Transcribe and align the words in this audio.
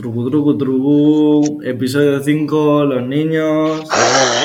Trucu, 0.00 0.30
trucu, 0.30 0.56
trucu. 0.56 1.60
Episodio 1.62 2.20
5, 2.22 2.84
los 2.84 3.02
niños. 3.06 3.82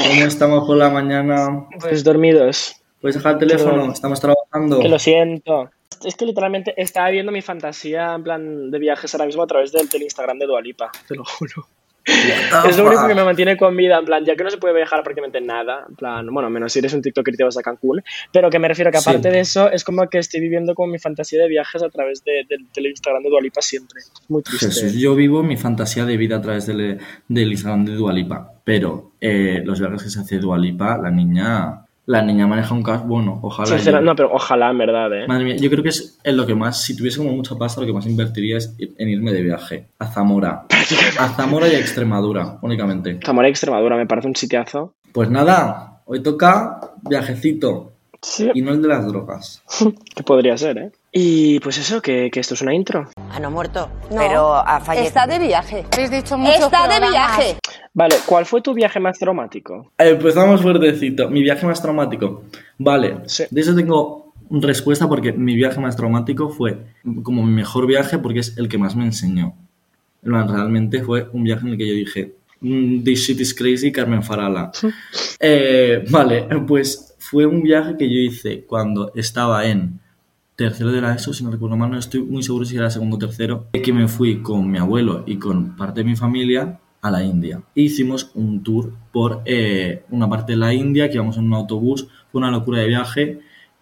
¿Cómo 0.10 0.26
estamos 0.26 0.68
por 0.68 0.76
la 0.76 0.90
mañana? 0.90 1.66
Pues 1.80 2.04
dormidos. 2.04 2.76
¿Puedes 3.00 3.16
dejar 3.16 3.34
el 3.34 3.40
teléfono? 3.40 3.72
Pero- 3.84 3.92
Estamos 3.94 4.20
trabajando. 4.20 4.80
Que 4.82 4.90
lo 4.90 5.00
siento. 5.00 5.70
Es 6.04 6.16
que 6.16 6.26
literalmente 6.26 6.74
estaba 6.76 7.10
viendo 7.10 7.32
mi 7.32 7.42
fantasía 7.42 8.16
en 8.16 8.24
plan 8.24 8.70
de 8.70 8.80
viajes 8.80 9.14
ahora 9.16 9.28
mismo 9.28 9.44
a 9.44 9.48
través 9.48 9.72
del, 9.72 9.88
del 9.88 10.02
Instagram 10.04 10.40
de 10.40 10.46
Dualipa, 10.46 10.92
te 11.08 11.16
lo 11.16 11.24
juro. 11.24 11.68
Es 12.06 12.78
lo 12.78 12.86
único 12.88 13.08
que 13.08 13.16
me 13.16 13.24
mantiene 13.24 13.58
con 13.58 13.76
vida, 13.76 13.98
en 13.98 14.06
plan, 14.06 14.24
ya 14.24 14.36
que 14.36 14.44
no 14.44 14.50
se 14.50 14.58
puede 14.58 14.76
viajar 14.76 15.02
prácticamente 15.04 15.42
nada, 15.42 15.86
en 15.90 15.96
plan, 15.96 16.28
bueno, 16.32 16.50
menos 16.50 16.72
si 16.72 16.80
eres 16.80 16.94
un 16.94 17.02
TikToker 17.02 17.34
y 17.34 17.38
te 17.38 17.44
vas 17.44 17.58
a 17.58 17.62
Cancún, 17.62 18.04
pero 18.32 18.50
que 18.50 18.60
me 18.60 18.68
refiero 18.68 18.92
que 18.92 19.00
Sí. 19.00 19.10
aparte 19.10 19.32
de 19.32 19.40
eso, 19.40 19.72
es 19.72 19.84
como 19.84 20.08
que 20.08 20.20
estoy 20.20 20.40
viviendo 20.40 20.76
como 20.76 20.92
mi 20.92 21.00
fantasía 21.00 21.42
de 21.42 21.48
viajes 21.50 21.82
a 21.84 21.90
través 21.90 22.24
de- 22.24 22.46
del 22.50 22.66
del 22.76 22.86
Instagram 22.88 23.24
de 23.24 23.30
Dualipa 23.30 23.62
siempre. 23.62 24.02
Muy 24.28 24.42
triste. 24.44 24.68
Jesús, 24.68 24.94
yo 24.94 25.16
vivo 25.16 25.42
mi 25.44 25.58
fantasía 25.58 26.06
de 26.06 26.18
vida 26.18 26.38
a 26.38 26.42
través 26.42 26.66
del, 26.68 27.00
del 27.28 27.52
Instagram 27.52 27.86
de 27.86 27.94
Dualipa. 27.94 28.52
Pero 28.64 29.12
eh, 29.22 29.62
los 29.64 29.80
viajes 29.80 30.04
que 30.04 30.10
se 30.10 30.20
hace 30.20 30.38
Dualipa, 30.40 30.98
la 30.98 31.12
niña. 31.12 31.82
La 32.08 32.22
niña 32.22 32.46
maneja 32.46 32.74
un 32.76 32.84
cash 32.84 33.02
bueno, 33.04 33.40
ojalá. 33.42 33.68
Sincera- 33.68 34.00
yo- 34.00 34.06
no, 34.06 34.16
pero 34.16 34.32
ojalá, 34.32 34.70
en 34.70 34.78
verdad, 34.78 35.12
¿eh? 35.14 35.28
Madre 35.28 35.44
mía, 35.46 35.56
yo 35.56 35.70
creo 35.72 35.82
que 35.82 35.90
es 35.90 36.20
en 36.24 36.38
lo 36.38 36.46
que 36.46 36.54
más, 36.54 36.82
si 36.84 36.96
tuviese 36.96 37.18
como 37.18 37.32
mucha 37.32 37.56
pasta, 37.56 37.82
lo 37.82 37.88
que 37.88 37.94
más 37.94 38.06
invertiría 38.06 38.58
es 38.58 38.76
en 38.78 39.10
irme 39.10 39.32
de 39.34 39.42
viaje 39.42 39.88
a 39.98 40.06
Zamora. 40.06 40.66
A 41.20 41.30
Zamora 41.30 41.68
y 41.68 41.74
a 41.76 41.80
Extremadura, 41.80 42.60
únicamente. 42.62 43.20
Zamora 43.26 43.48
y 43.48 43.52
Extremadura 43.52 43.96
me 43.98 44.06
parece 44.06 44.28
un 44.28 44.36
sitiazo. 44.36 44.94
Pues 45.14 45.30
nada, 45.32 46.02
hoy 46.06 46.22
toca 46.22 46.80
viajecito 47.10 47.92
Sí. 48.22 48.50
y 48.54 48.62
no 48.62 48.72
el 48.72 48.82
de 48.82 48.88
las 48.88 49.06
drogas. 49.08 49.64
Que 50.16 50.24
podría 50.24 50.58
ser, 50.58 50.78
¿eh? 50.78 50.92
Y 51.18 51.62
pues 51.62 51.78
eso, 51.78 52.02
que, 52.02 52.30
que 52.30 52.42
esto 52.42 52.56
es 52.56 52.62
una 52.62 52.74
intro. 52.74 53.10
Ah, 53.32 53.40
no 53.40 53.48
ha 53.48 53.50
muerto, 53.50 53.90
No, 54.12 54.18
pero 54.18 54.54
ha 54.54 54.82
fallecido. 54.82 55.08
Está 55.08 55.26
de 55.26 55.40
viaje. 55.40 55.86
Habéis 55.94 56.12
dicho 56.12 56.38
muchos 56.38 56.66
Está 56.66 56.90
de 56.90 57.08
viaje. 57.08 57.56
Vale, 57.94 58.16
¿cuál 58.26 58.46
fue 58.46 58.62
tu 58.62 58.74
viaje 58.74 59.00
más 59.00 59.18
traumático? 59.18 59.94
Empezamos 59.98 60.62
fuertecito. 60.62 61.30
Mi 61.30 61.42
viaje 61.42 61.66
más 61.66 61.82
traumático. 61.82 62.44
Vale, 62.78 63.20
Sí. 63.28 63.46
de 63.50 63.62
eso 63.62 63.74
tengo 63.74 64.34
respuesta 64.50 65.08
porque 65.08 65.32
mi 65.32 65.56
viaje 65.56 65.80
más 65.80 65.96
traumático 65.96 66.50
fue 66.50 66.80
como 67.24 67.44
mi 67.46 67.54
mejor 67.54 67.88
viaje 67.88 68.18
porque 68.18 68.40
es 68.40 68.58
el 68.58 68.68
que 68.68 68.78
más 68.78 68.98
me 68.98 69.06
enseñó. 69.06 69.54
En 70.22 70.32
plan, 70.32 70.50
Realmente 70.50 71.02
fue 71.02 71.30
un 71.32 71.46
viaje 71.46 71.66
en 71.66 71.72
el 71.74 71.78
que 71.78 71.88
yo 71.88 71.94
dije, 71.94 72.34
"Mm, 72.60 73.04
this 73.04 73.22
shit 73.22 73.40
is 73.40 73.54
crazy, 73.56 73.90
Carmen 73.90 74.22
Farala. 74.22 74.70
Eh, 75.40 76.04
vale, 76.10 76.46
pues 76.68 77.16
fue 77.20 77.46
un 77.46 77.62
viaje 77.64 77.96
que 77.98 78.06
yo 78.10 78.20
hice 78.20 78.66
cuando 78.66 79.14
estaba 79.16 79.66
en 79.66 79.98
tercero 80.56 80.92
de 80.92 81.02
la 81.02 81.14
ESO, 81.14 81.34
si 81.34 81.44
no 81.44 81.52
recuerdo 81.52 81.76
mal, 81.76 81.92
no 81.92 82.00
estoy 82.00 82.22
muy 82.22 82.42
seguro 82.42 82.66
si 82.66 82.78
era 82.78 82.90
segundo 82.90 83.18
o 83.18 83.20
tercero, 83.20 83.68
que 83.74 83.94
me 83.94 84.08
fui 84.08 84.42
con 84.42 84.70
mi 84.70 84.78
abuelo 84.78 85.24
y 85.26 85.38
con 85.38 85.76
parte 85.76 86.02
de 86.02 86.06
mi 86.06 86.16
familia 86.16 86.80
a 87.02 87.12
la 87.12 87.24
India. 87.24 87.62
Hicimos 87.76 88.32
un 88.34 88.64
tour 88.64 88.94
por 89.12 89.42
eh, 89.46 90.06
una 90.10 90.30
parte 90.30 90.54
de 90.54 90.58
la 90.58 90.74
India, 90.74 91.10
que 91.10 91.16
íbamos 91.16 91.38
en 91.38 91.46
un 91.46 91.54
autobús, 91.54 92.08
fue 92.32 92.40
una 92.40 92.52
locura 92.52 92.80
de 92.80 92.88
viaje 92.88 93.40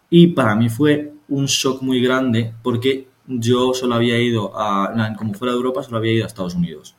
y 0.10 0.28
para 0.28 0.56
mí 0.56 0.70
fue 0.70 1.14
un 1.30 1.46
shock 1.46 1.82
muy 1.82 2.02
grande 2.02 2.54
porque 2.64 3.08
yo 3.28 3.74
solo 3.74 3.96
había 3.96 4.20
ido 4.20 4.52
a, 4.56 5.16
como 5.18 5.34
fuera 5.34 5.54
de 5.54 5.58
Europa, 5.58 5.84
solo 5.84 5.98
había 5.98 6.14
ido 6.14 6.24
a 6.24 6.28
Estados 6.28 6.56
Unidos. 6.56 6.96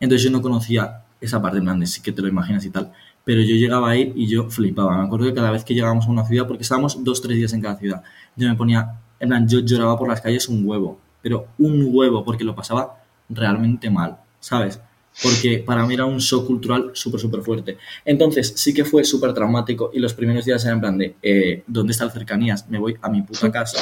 Entonces 0.00 0.24
yo 0.24 0.30
no 0.30 0.42
conocía 0.42 1.04
esa 1.20 1.40
parte 1.40 1.58
en 1.58 1.64
plan 1.64 1.86
sí 1.86 2.02
que 2.02 2.12
te 2.12 2.22
lo 2.22 2.28
imaginas 2.28 2.64
y 2.64 2.70
tal. 2.70 2.92
Pero 3.24 3.40
yo 3.40 3.54
llegaba 3.54 3.90
ahí 3.90 4.12
y 4.14 4.26
yo 4.26 4.50
flipaba. 4.50 4.98
Me 4.98 5.04
acuerdo 5.04 5.26
que 5.26 5.34
cada 5.34 5.50
vez 5.50 5.64
que 5.64 5.74
llegábamos 5.74 6.06
a 6.06 6.10
una 6.10 6.26
ciudad, 6.26 6.46
porque 6.46 6.62
estábamos 6.62 7.02
dos, 7.02 7.22
tres 7.22 7.38
días 7.38 7.52
en 7.54 7.62
cada 7.62 7.76
ciudad, 7.76 8.02
yo 8.36 8.48
me 8.48 8.54
ponía, 8.54 9.00
yo 9.46 9.60
lloraba 9.60 9.98
por 9.98 10.08
las 10.08 10.20
calles 10.20 10.48
un 10.48 10.66
huevo. 10.66 10.98
Pero 11.22 11.48
un 11.58 11.88
huevo, 11.90 12.24
porque 12.24 12.44
lo 12.44 12.54
pasaba 12.54 13.02
realmente 13.28 13.90
mal, 13.90 14.18
¿sabes? 14.40 14.80
Porque 15.22 15.62
para 15.64 15.86
mí 15.86 15.94
era 15.94 16.04
un 16.04 16.18
shock 16.18 16.46
cultural 16.46 16.90
súper, 16.92 17.20
súper 17.20 17.40
fuerte. 17.42 17.78
Entonces 18.04 18.52
sí 18.56 18.74
que 18.74 18.84
fue 18.84 19.04
súper 19.04 19.32
traumático 19.32 19.90
y 19.94 20.00
los 20.00 20.12
primeros 20.12 20.44
días 20.44 20.64
eran 20.64 20.76
en 20.76 20.80
plan 20.80 20.98
de, 20.98 21.16
eh, 21.22 21.62
¿dónde 21.66 21.92
está 21.92 22.04
el 22.04 22.10
cercanías? 22.10 22.68
Me 22.68 22.78
voy 22.78 22.96
a 23.00 23.08
mi 23.08 23.22
puta 23.22 23.50
casa. 23.50 23.78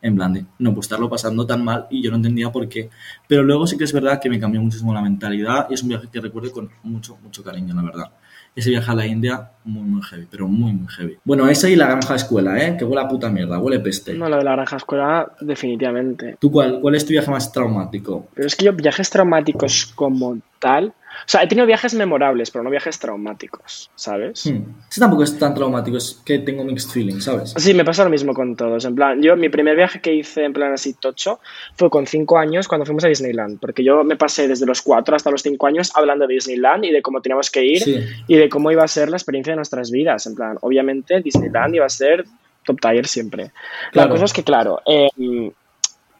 En 0.00 0.14
plan 0.14 0.32
de, 0.32 0.44
no, 0.58 0.74
pues 0.74 0.86
estarlo 0.86 1.08
pasando 1.08 1.46
tan 1.46 1.64
mal 1.64 1.86
y 1.90 2.02
yo 2.02 2.10
no 2.10 2.16
entendía 2.16 2.52
por 2.52 2.68
qué. 2.68 2.90
Pero 3.26 3.42
luego 3.42 3.66
sí 3.66 3.76
que 3.76 3.84
es 3.84 3.92
verdad 3.92 4.20
que 4.20 4.30
me 4.30 4.38
cambió 4.38 4.60
muchísimo 4.60 4.94
la 4.94 5.02
mentalidad 5.02 5.66
y 5.68 5.74
es 5.74 5.82
un 5.82 5.88
viaje 5.88 6.08
que 6.12 6.20
recuerdo 6.20 6.52
con 6.52 6.70
mucho, 6.84 7.16
mucho 7.22 7.42
cariño, 7.42 7.74
la 7.74 7.82
verdad. 7.82 8.10
Ese 8.56 8.70
viaje 8.70 8.90
a 8.90 8.94
la 8.94 9.06
India, 9.06 9.50
muy, 9.64 9.82
muy 9.82 10.02
heavy, 10.02 10.26
pero 10.30 10.48
muy, 10.48 10.72
muy 10.72 10.88
heavy. 10.88 11.18
Bueno, 11.24 11.46
esa 11.48 11.68
y 11.68 11.76
la 11.76 11.86
granja 11.86 12.14
escuela, 12.14 12.58
¿eh? 12.58 12.74
Que 12.76 12.84
huele 12.84 13.02
a 13.02 13.08
puta 13.08 13.28
mierda, 13.28 13.58
huele 13.58 13.80
peste. 13.80 14.14
No, 14.14 14.28
lo 14.28 14.38
de 14.38 14.44
la 14.44 14.52
granja 14.52 14.76
escuela, 14.76 15.30
definitivamente. 15.40 16.36
¿Tú 16.40 16.50
cuál, 16.50 16.80
cuál 16.80 16.94
es 16.94 17.04
tu 17.04 17.10
viaje 17.10 17.30
más 17.30 17.52
traumático? 17.52 18.26
Pero 18.34 18.46
es 18.46 18.56
que 18.56 18.64
yo 18.64 18.72
viajes 18.72 19.10
traumáticos 19.10 19.92
como 19.94 20.38
tal... 20.58 20.92
O 21.24 21.28
sea, 21.28 21.42
he 21.42 21.46
tenido 21.48 21.66
viajes 21.66 21.94
memorables, 21.94 22.50
pero 22.50 22.62
no 22.62 22.70
viajes 22.70 22.98
traumáticos, 22.98 23.90
¿sabes? 23.94 24.46
Hmm. 24.46 24.62
Ese 24.90 25.00
tampoco 25.00 25.22
es 25.22 25.38
tan 25.38 25.54
traumático, 25.54 25.96
es 25.96 26.20
que 26.24 26.38
tengo 26.38 26.62
mixed 26.64 26.90
feelings, 26.90 27.24
¿sabes? 27.24 27.54
Sí, 27.56 27.74
me 27.74 27.84
pasa 27.84 28.04
lo 28.04 28.10
mismo 28.10 28.34
con 28.34 28.54
todos. 28.56 28.84
En 28.84 28.94
plan, 28.94 29.20
yo 29.22 29.36
mi 29.36 29.48
primer 29.48 29.76
viaje 29.76 30.00
que 30.00 30.14
hice 30.14 30.44
en 30.44 30.52
plan 30.52 30.72
así 30.72 30.94
tocho 30.94 31.40
fue 31.76 31.90
con 31.90 32.06
cinco 32.06 32.38
años 32.38 32.68
cuando 32.68 32.84
fuimos 32.84 33.04
a 33.04 33.08
Disneyland, 33.08 33.58
porque 33.60 33.82
yo 33.82 34.04
me 34.04 34.16
pasé 34.16 34.46
desde 34.48 34.66
los 34.66 34.82
cuatro 34.82 35.16
hasta 35.16 35.30
los 35.30 35.42
cinco 35.42 35.66
años 35.66 35.90
hablando 35.94 36.26
de 36.26 36.34
Disneyland 36.34 36.84
y 36.84 36.92
de 36.92 37.02
cómo 37.02 37.20
teníamos 37.20 37.50
que 37.50 37.64
ir 37.64 37.82
Sí. 37.82 38.04
y 38.28 38.36
de 38.36 38.48
cómo 38.48 38.70
iba 38.70 38.84
a 38.84 38.88
ser 38.88 39.08
la 39.10 39.16
experiencia 39.16 39.52
de 39.52 39.56
nuestras 39.56 39.90
vidas. 39.90 40.26
En 40.26 40.34
plan, 40.34 40.58
obviamente 40.60 41.20
Disneyland 41.20 41.74
iba 41.74 41.86
a 41.86 41.90
ser 41.90 42.24
top 42.64 42.80
tier 42.80 43.06
siempre. 43.06 43.52
Claro. 43.92 44.08
La 44.08 44.12
cosa 44.14 44.24
es 44.26 44.32
que, 44.32 44.42
claro, 44.42 44.80
eh, 44.86 45.08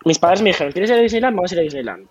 mis 0.05 0.19
padres 0.19 0.43
me 0.43 0.51
dijeron, 0.51 0.73
¿quieres 0.73 0.91
ir 0.91 0.97
a 0.97 1.01
Disneyland? 1.01 1.37
Vamos 1.37 1.51
a 1.51 1.55
ir 1.55 1.61
a 1.61 1.65
Disneyland. 1.65 2.07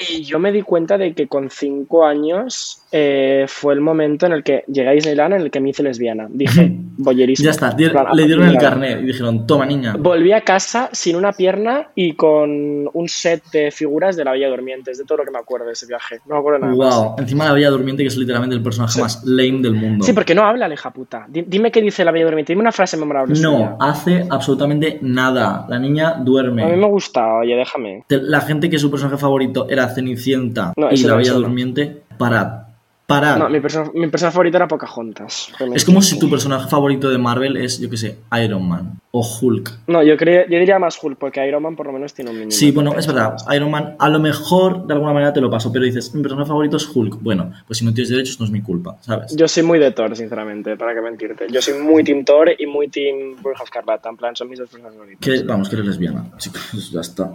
Y 0.00 0.22
yo 0.22 0.38
me 0.38 0.50
di 0.50 0.62
cuenta 0.62 0.96
de 0.96 1.14
que 1.14 1.28
con 1.28 1.50
cinco 1.50 2.04
años 2.06 2.79
eh, 2.92 3.44
fue 3.48 3.74
el 3.74 3.80
momento 3.80 4.26
en 4.26 4.32
el 4.32 4.42
que 4.42 4.64
llegué 4.66 4.88
a 4.88 4.92
Disneyland 4.92 5.34
en 5.34 5.40
el 5.42 5.50
que 5.50 5.60
me 5.60 5.70
hice 5.70 5.82
lesbiana. 5.82 6.26
Dije, 6.30 6.70
boyerismo. 6.98 7.44
Ya 7.44 7.50
está, 7.50 7.74
le 8.12 8.26
dieron 8.26 8.48
el 8.48 8.58
carnet 8.58 9.00
y 9.02 9.06
dijeron, 9.06 9.46
toma 9.46 9.64
niña. 9.66 9.94
Volví 9.98 10.32
a 10.32 10.40
casa 10.42 10.88
sin 10.92 11.16
una 11.16 11.32
pierna 11.32 11.88
y 11.94 12.14
con 12.14 12.88
un 12.92 13.08
set 13.08 13.42
de 13.52 13.70
figuras 13.70 14.16
de 14.16 14.24
la 14.24 14.32
Bella 14.32 14.48
Durmiente. 14.48 14.90
Es 14.90 14.98
de 14.98 15.04
todo 15.04 15.18
lo 15.18 15.24
que 15.24 15.30
me 15.30 15.38
acuerdo 15.38 15.66
de 15.66 15.72
ese 15.72 15.86
viaje. 15.86 16.18
No 16.26 16.34
me 16.34 16.40
acuerdo 16.40 16.58
nada 16.60 16.74
más. 16.74 16.94
Wow, 16.96 17.14
encima 17.18 17.44
la 17.44 17.52
Bella 17.52 17.70
Durmiente 17.70 18.02
que 18.02 18.08
es 18.08 18.16
literalmente 18.16 18.56
el 18.56 18.62
personaje 18.62 19.00
más 19.00 19.22
lame 19.24 19.60
del 19.62 19.74
mundo. 19.74 20.04
Sí, 20.04 20.12
porque 20.12 20.34
no 20.34 20.42
habla 20.42 20.66
la 20.68 20.74
hija 20.74 20.90
puta. 20.92 21.26
Di- 21.28 21.44
Dime 21.46 21.70
qué 21.70 21.80
dice 21.80 22.04
la 22.04 22.10
Bella 22.10 22.24
Durmiente. 22.26 22.52
Dime 22.52 22.62
una 22.62 22.72
frase 22.72 22.96
memorable. 22.96 23.34
suya. 23.36 23.48
No, 23.48 23.76
hace 23.80 24.26
absolutamente 24.28 24.98
nada. 25.02 25.64
La 25.68 25.78
niña 25.78 26.10
A 26.10 26.18
mí 26.18 26.24
duerme. 26.24 26.76
me 26.76 26.86
gusta, 26.88 27.34
oye, 27.34 27.54
déjame. 27.54 28.04
La 28.08 28.40
gente 28.40 28.68
que 28.68 28.78
su 28.78 28.90
personaje 28.90 29.16
favorito 29.18 29.68
era 29.70 29.88
Cenicienta 29.88 30.72
No, 30.76 30.88
y 30.90 30.96
la 31.04 31.14
Bella 31.16 31.32
no. 31.32 31.38
Durmiente, 31.40 32.02
parad. 32.18 32.69
Parad. 33.10 33.38
No, 33.38 33.48
mi 33.48 33.60
persona, 33.60 33.90
mi 33.92 34.06
persona 34.06 34.30
favorita 34.30 34.58
era 34.58 34.68
Pocahontas. 34.68 35.52
es 35.74 35.84
como 35.84 36.00
si 36.00 36.16
tu 36.16 36.30
personaje 36.30 36.68
favorito 36.68 37.10
de 37.10 37.18
Marvel 37.18 37.56
es, 37.56 37.80
yo 37.80 37.90
qué 37.90 37.96
sé, 37.96 38.18
Iron 38.40 38.68
Man 38.68 39.00
o 39.12 39.26
Hulk. 39.40 39.80
No, 39.88 40.02
yo, 40.04 40.16
creo, 40.16 40.44
yo 40.48 40.58
diría 40.58 40.78
más 40.78 40.98
Hulk, 41.02 41.18
porque 41.18 41.44
Iron 41.46 41.62
Man 41.62 41.74
por 41.74 41.86
lo 41.86 41.92
menos 41.92 42.14
tiene 42.14 42.30
un 42.30 42.36
mínimo. 42.36 42.52
Sí, 42.52 42.70
bueno, 42.70 42.96
es 42.96 43.06
verdad. 43.06 43.36
Iron 43.54 43.70
Man, 43.70 43.96
a 43.98 44.08
lo 44.08 44.20
mejor 44.20 44.86
de 44.86 44.94
alguna 44.94 45.12
manera 45.12 45.32
te 45.32 45.40
lo 45.40 45.50
paso, 45.50 45.72
pero 45.72 45.84
dices, 45.84 46.14
mi 46.14 46.22
personaje 46.22 46.46
favorito 46.46 46.76
es 46.76 46.88
Hulk. 46.94 47.20
Bueno, 47.20 47.52
pues 47.66 47.78
si 47.78 47.84
no 47.84 47.92
tienes 47.92 48.10
derechos 48.10 48.38
no 48.38 48.46
es 48.46 48.52
mi 48.52 48.62
culpa, 48.62 48.98
¿sabes? 49.00 49.34
Yo 49.34 49.48
soy 49.48 49.64
muy 49.64 49.80
de 49.80 49.90
Thor, 49.90 50.16
sinceramente, 50.16 50.76
para 50.76 50.94
qué 50.94 51.00
mentirte. 51.00 51.46
Yo 51.50 51.60
soy 51.60 51.80
muy 51.80 52.04
Team 52.04 52.24
Thor 52.24 52.50
y 52.56 52.66
muy 52.66 52.86
Team 52.88 53.36
Bruja 53.42 53.64
Escarlata. 53.64 54.08
En 54.08 54.16
plan, 54.16 54.36
son 54.36 54.48
mis 54.48 54.60
dos 54.60 54.70
personas 54.70 54.94
favoritas. 54.94 55.20
Que, 55.20 55.42
vamos, 55.42 55.68
que 55.68 55.74
eres 55.74 55.88
lesbiana. 55.88 56.26
Chicos, 56.38 56.90
ya 56.92 57.00
está. 57.00 57.32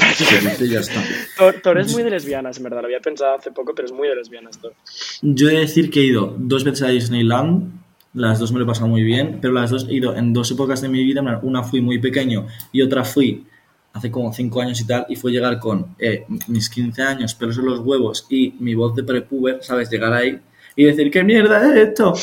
Ya 0.61 0.79
está. 0.79 1.03
Thor, 1.37 1.55
Thor 1.61 1.79
es 1.79 1.91
muy 1.93 2.03
de 2.03 2.09
lesbianas, 2.09 2.57
en 2.57 2.63
verdad. 2.63 2.81
Lo 2.81 2.87
había 2.87 3.01
pensado 3.01 3.35
hace 3.35 3.51
poco, 3.51 3.73
pero 3.75 3.85
es 3.85 3.91
muy 3.91 4.07
de 4.07 4.15
lesbianas, 4.15 4.59
Thor. 4.59 4.73
Yo 5.21 5.49
he 5.49 5.53
de 5.53 5.59
decir 5.59 5.89
que 5.89 5.99
he 5.99 6.03
ido 6.03 6.33
dos 6.37 6.63
veces 6.63 6.83
a 6.83 6.87
Disneyland, 6.87 7.84
las 8.15 8.39
dos 8.39 8.51
me 8.51 8.59
lo 8.59 8.65
he 8.65 8.67
pasado 8.67 8.87
muy 8.87 9.03
bien, 9.03 9.39
pero 9.41 9.53
las 9.53 9.69
dos 9.69 9.87
he 9.89 9.93
ido 9.93 10.15
en 10.15 10.33
dos 10.33 10.49
épocas 10.49 10.81
de 10.81 10.89
mi 10.89 11.03
vida, 11.03 11.21
una 11.43 11.63
fui 11.63 11.81
muy 11.81 11.99
pequeño 11.99 12.47
y 12.71 12.81
otra 12.81 13.03
fui 13.03 13.45
hace 13.93 14.11
como 14.11 14.33
cinco 14.33 14.61
años 14.61 14.79
y 14.81 14.87
tal, 14.87 15.05
y 15.07 15.15
fue 15.15 15.31
llegar 15.31 15.59
con 15.59 15.95
eh, 15.99 16.25
mis 16.47 16.69
15 16.69 17.01
años, 17.01 17.33
pelos 17.35 17.57
en 17.57 17.65
los 17.65 17.79
huevos 17.79 18.25
y 18.29 18.53
mi 18.59 18.75
voz 18.75 18.93
de 18.95 19.03
prepuber, 19.03 19.59
¿sabes? 19.61 19.89
Llegar 19.89 20.11
ahí 20.11 20.39
y 20.75 20.83
decir, 20.83 21.09
¿qué 21.09 21.23
mierda 21.23 21.71
es 21.71 21.89
esto? 21.89 22.13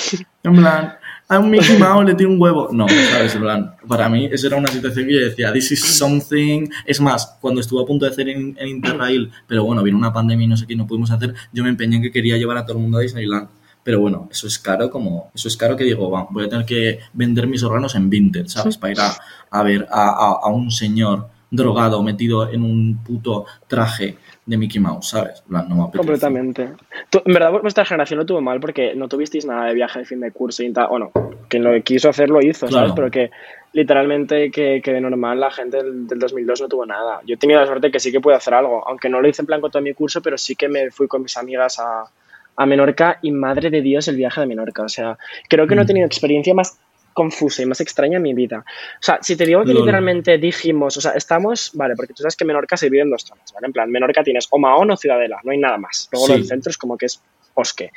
En 0.43 0.57
plan, 0.57 0.95
a 1.29 1.39
un 1.39 1.51
Mickey 1.51 1.79
Mouse 1.79 2.05
le 2.05 2.15
tiene 2.15 2.35
un 2.35 2.41
huevo. 2.41 2.69
No, 2.73 2.87
¿sabes? 2.89 3.35
En 3.35 3.41
plan, 3.41 3.75
para 3.89 4.09
mí 4.09 4.29
eso 4.31 4.49
era 4.49 4.57
una 4.57 4.69
situación 4.69 5.07
que 5.07 5.15
yo 5.15 5.21
decía, 5.21 5.53
this 5.53 5.73
is 5.73 5.83
something... 5.83 6.69
Es 6.85 7.01
más, 7.01 7.39
cuando 7.41 7.63
estuve 7.63 7.83
a 7.83 7.87
punto 7.87 8.05
de 8.05 8.11
hacer 8.11 8.29
en, 8.29 8.55
en 8.59 8.69
Interrail, 8.69 9.31
pero 9.47 9.65
bueno, 9.65 9.83
vino 9.83 9.97
una 9.97 10.13
pandemia 10.13 10.45
y 10.45 10.49
no 10.49 10.57
sé 10.57 10.67
qué, 10.67 10.77
no 10.77 10.87
pudimos 10.87 11.11
hacer, 11.11 11.35
yo 11.53 11.63
me 11.63 11.71
empeñé 11.71 11.97
en 11.97 12.03
que 12.03 12.13
quería 12.13 12.37
llevar 12.37 12.59
a 12.59 12.67
todo 12.67 12.77
el 12.77 12.83
mundo 12.83 12.99
a 12.99 13.01
Disneyland. 13.01 13.49
Pero 13.85 14.01
bueno, 14.01 14.29
eso 14.31 14.47
es 14.47 14.59
caro 14.59 14.91
como... 14.91 15.31
Eso 15.35 15.49
es 15.49 15.57
caro 15.57 15.77
que 15.77 15.85
digo, 15.85 16.11
va, 16.11 16.27
voy 16.31 16.45
a 16.45 16.49
tener 16.49 16.65
que 16.67 17.01
vender 17.13 17.47
mis 17.47 17.63
órganos 17.63 17.95
en 17.95 18.09
Vinted, 18.11 18.47
¿sabes? 18.47 18.77
Para 18.79 18.93
ir 18.93 19.01
a, 19.01 19.13
a 19.51 19.63
ver 19.63 19.87
a, 19.91 20.09
a- 20.11 20.39
a 20.43 20.49
un 20.51 20.71
señor 20.71 21.27
drogado, 21.51 22.03
metido 22.03 22.49
en 22.49 22.63
un 22.63 22.99
puto 23.05 23.45
traje 23.67 24.17
de 24.47 24.57
Mickey 24.57 24.81
Mouse, 24.81 25.09
¿sabes? 25.11 25.43
No 25.49 25.63
me. 25.65 25.91
Completamente. 25.99 26.73
Tú- 27.11 27.21
en 27.25 27.35
verdad, 27.35 27.53
vuestra 27.61 27.85
generación 27.85 28.19
lo 28.21 28.25
tuvo 28.27 28.41
mal 28.41 28.59
porque 28.61 28.95
no 28.95 29.07
tuvisteis 29.09 29.45
nada 29.45 29.67
de 29.67 29.75
viaje 29.75 29.99
de 29.99 30.05
fin 30.07 30.21
de 30.21 30.33
curso 30.33 30.63
y 30.63 30.73
tal. 30.73 30.87
O 30.91 30.99
no, 30.99 31.11
quien 31.49 31.63
lo 31.63 31.71
quiso 31.83 32.09
hacer 32.09 32.31
lo 32.31 32.41
hizo, 32.41 32.69
¿sabes? 32.69 32.93
Claro. 32.93 32.95
Pero 32.95 33.11
que 33.11 33.31
literalmente 33.73 34.51
que, 34.51 34.81
que 34.83 34.93
de 34.93 35.01
normal 35.01 35.41
la 35.41 35.51
gente 35.51 35.77
del, 35.83 36.07
del 36.07 36.19
2002 36.19 36.61
no 36.63 36.69
tuvo 36.69 36.87
nada. 36.87 37.21
Yo 37.27 37.35
he 37.35 37.39
tenido 37.39 37.61
la 37.61 37.67
suerte 37.67 37.91
que 37.91 38.01
sí 38.01 38.11
que 38.13 38.21
pude 38.21 38.35
hacer 38.35 38.55
algo, 38.55 38.87
aunque 38.87 39.09
no 39.09 39.21
lo 39.21 39.29
hice 39.29 39.43
en 39.43 39.47
plan 39.47 39.61
con 39.61 39.71
todo 39.71 39.83
mi 39.83 39.95
curso, 39.95 40.21
pero 40.23 40.39
sí 40.39 40.55
que 40.57 40.69
me 40.69 40.91
fui 40.91 41.09
con 41.09 41.23
mis 41.23 41.37
amigas 41.37 41.79
a, 41.79 42.05
a 42.57 42.67
Menorca 42.67 43.19
y 43.23 43.31
madre 43.33 43.71
de 43.71 43.81
Dios 43.83 44.09
el 44.09 44.17
viaje 44.17 44.41
de 44.41 44.47
Menorca. 44.47 44.83
O 44.83 44.89
sea, 44.89 45.17
creo 45.49 45.67
que 45.67 45.75
no 45.75 45.83
he 45.83 45.85
Mm. 45.85 45.89
tenido 45.89 46.07
experiencia 46.07 46.55
más 46.55 46.79
confusa 47.15 47.63
y 47.63 47.67
más 47.67 47.81
extraña 47.83 48.17
en 48.17 48.23
mi 48.23 48.33
vida. 48.33 48.61
O 48.61 49.03
sea, 49.03 49.19
si 49.21 49.37
te 49.37 49.45
digo 49.45 49.63
que 49.65 49.73
Lol. 49.75 49.83
literalmente 49.83 50.39
dijimos, 50.39 50.97
o 50.97 51.01
sea, 51.03 51.13
estamos, 51.13 51.71
vale, 51.75 51.95
porque 51.95 52.15
tú 52.15 52.23
sabes 52.23 52.37
que 52.37 52.45
Menorca 52.47 52.77
se 52.77 52.87
divide 52.87 53.03
en 53.03 53.11
dos 53.11 53.23
zonas, 53.25 53.53
¿vale? 53.53 53.67
En 53.67 53.73
plan, 53.75 53.91
Menorca 53.91 54.23
tienes 54.25 54.49
o 54.51 54.59
Mahón 54.59 54.91
o 54.91 54.97
Ciudadela, 54.97 55.39
no 55.45 55.53
hay 55.53 55.59
nada 55.59 55.77
más. 55.77 56.09
Luego 56.11 56.27
Sí. 56.29 56.33
del 56.33 56.47
centro 56.47 56.71
es 56.71 56.79
como 56.79 56.97
que 56.97 57.07
es 57.07 57.23
bosque. 57.55 57.91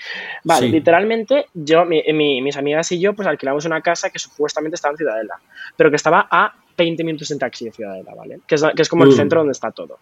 Vale, 0.44 0.68
Sí. 0.68 0.72
literalmente 0.74 1.46
yo, 1.54 1.86
mi- 1.86 2.04
mi- 2.12 2.42
mis 2.42 2.58
amigas 2.58 2.92
y 2.92 3.00
yo, 3.00 3.14
pues 3.14 3.26
alquilamos 3.26 3.64
una 3.64 3.80
casa 3.80 4.10
que 4.10 4.20
supuestamente 4.20 4.76
estaba 4.76 4.92
en 4.92 4.98
Ciudadela, 4.98 5.36
pero 5.78 5.90
que 5.90 5.96
estaba 5.96 6.28
a 6.30 6.54
20 6.78 7.06
minutos 7.06 7.32
en 7.32 7.40
taxi 7.40 7.64
de 7.64 7.72
Ciudadela, 7.72 8.14
¿vale? 8.16 8.40
Que 8.46 8.56
es, 8.56 8.64
que 8.76 8.82
es 8.82 8.90
como 8.90 9.06
el 9.06 9.12
Uh. 9.12 9.14
centro 9.14 9.40
donde 9.40 9.54
está 9.54 9.72
todo. 9.72 10.00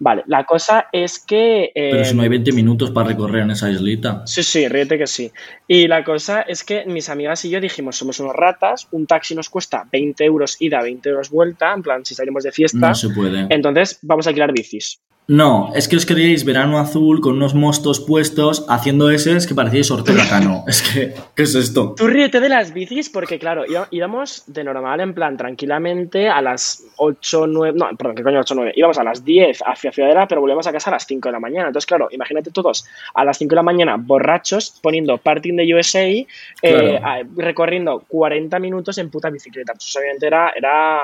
Vale, 0.00 0.22
la 0.26 0.44
cosa 0.44 0.86
es 0.92 1.18
que... 1.18 1.70
Pero 1.74 2.04
si 2.04 2.14
no 2.14 2.22
hay 2.22 2.28
20 2.28 2.52
minutos 2.52 2.90
para 2.90 3.08
recorrer 3.08 3.42
en 3.42 3.50
esa 3.50 3.70
islita. 3.70 4.22
Sí, 4.26 4.42
sí, 4.42 4.68
ríete 4.68 4.96
que 4.98 5.06
sí. 5.06 5.30
Y 5.66 5.88
la 5.88 6.04
cosa 6.04 6.42
es 6.42 6.64
que 6.64 6.84
mis 6.86 7.08
amigas 7.08 7.44
y 7.44 7.50
yo 7.50 7.60
dijimos, 7.60 7.96
somos 7.96 8.20
unos 8.20 8.34
ratas, 8.36 8.88
un 8.92 9.06
taxi 9.06 9.34
nos 9.34 9.50
cuesta 9.50 9.86
20 9.90 10.24
euros 10.24 10.56
ida, 10.60 10.82
20 10.82 11.08
euros 11.08 11.30
vuelta, 11.30 11.72
en 11.74 11.82
plan, 11.82 12.04
si 12.04 12.14
salimos 12.14 12.44
de 12.44 12.52
fiesta, 12.52 12.88
No 12.88 12.94
se 12.94 13.10
puede. 13.10 13.46
entonces 13.50 13.98
vamos 14.02 14.26
a 14.26 14.30
alquilar 14.30 14.52
bicis. 14.52 15.00
No, 15.30 15.72
es 15.74 15.88
que 15.88 15.96
os 15.96 16.06
queríais 16.06 16.42
verano 16.46 16.78
azul 16.78 17.20
con 17.20 17.36
unos 17.36 17.54
mostos 17.54 18.00
puestos 18.00 18.64
haciendo 18.66 19.10
ese 19.10 19.36
que 19.46 19.54
parecíais 19.54 19.90
Ortega 19.90 20.26
Cano. 20.26 20.64
Es 20.66 20.80
que, 20.80 21.12
¿qué 21.36 21.42
es 21.42 21.54
esto? 21.54 21.94
Tú 21.94 22.06
ríete 22.06 22.40
de 22.40 22.48
las 22.48 22.72
bicis 22.72 23.10
porque, 23.10 23.38
claro, 23.38 23.64
íbamos- 23.90 24.44
de 24.46 24.64
normal, 24.64 25.00
en 25.00 25.12
plan, 25.12 25.36
tranquilamente 25.36 26.30
a 26.30 26.40
las 26.40 26.82
8, 26.96 27.46
9, 27.46 27.76
no, 27.78 27.94
perdón, 27.98 28.16
¿qué 28.16 28.22
coño 28.22 28.40
8, 28.40 28.54
9? 28.54 28.72
Íbamos 28.74 28.96
a 28.98 29.04
las 29.04 29.22
10 29.22 29.60
hacia 29.66 29.92
Ciudadela, 29.92 30.26
pero 30.26 30.40
volvíamos 30.40 30.66
a 30.66 30.72
casa 30.72 30.88
a 30.88 30.94
las 30.94 31.06
5 31.06 31.28
de 31.28 31.32
la 31.34 31.40
mañana. 31.40 31.66
Entonces, 31.68 31.84
claro, 31.86 32.08
imagínate 32.10 32.50
todos 32.50 32.86
a 33.12 33.22
las 33.22 33.36
5 33.36 33.50
de 33.50 33.56
la 33.56 33.62
mañana 33.62 33.96
borrachos 33.98 34.78
poniendo 34.80 35.18
Parting 35.18 35.56
de 35.56 35.74
USA, 35.74 36.06
eh, 36.08 36.26
Claro. 36.62 37.28
recorriendo 37.36 38.02
40 38.08 38.58
minutos 38.60 38.96
en 38.96 39.10
puta 39.10 39.28
bicicleta. 39.28 39.74
Pues 39.74 39.88
eso 39.88 39.98
obviamente 39.98 40.26
era, 40.26 40.52
era, 40.56 41.00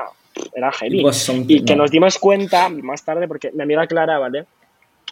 era 0.53 0.71
heavy. 0.71 1.03
Y 1.47 1.63
que 1.65 1.75
no. 1.75 1.83
nos 1.83 1.91
dimos 1.91 2.17
cuenta 2.17 2.69
más 2.69 3.03
tarde, 3.03 3.27
porque 3.27 3.51
mi 3.53 3.63
amiga 3.63 3.87
Clara, 3.87 4.19
¿vale? 4.19 4.45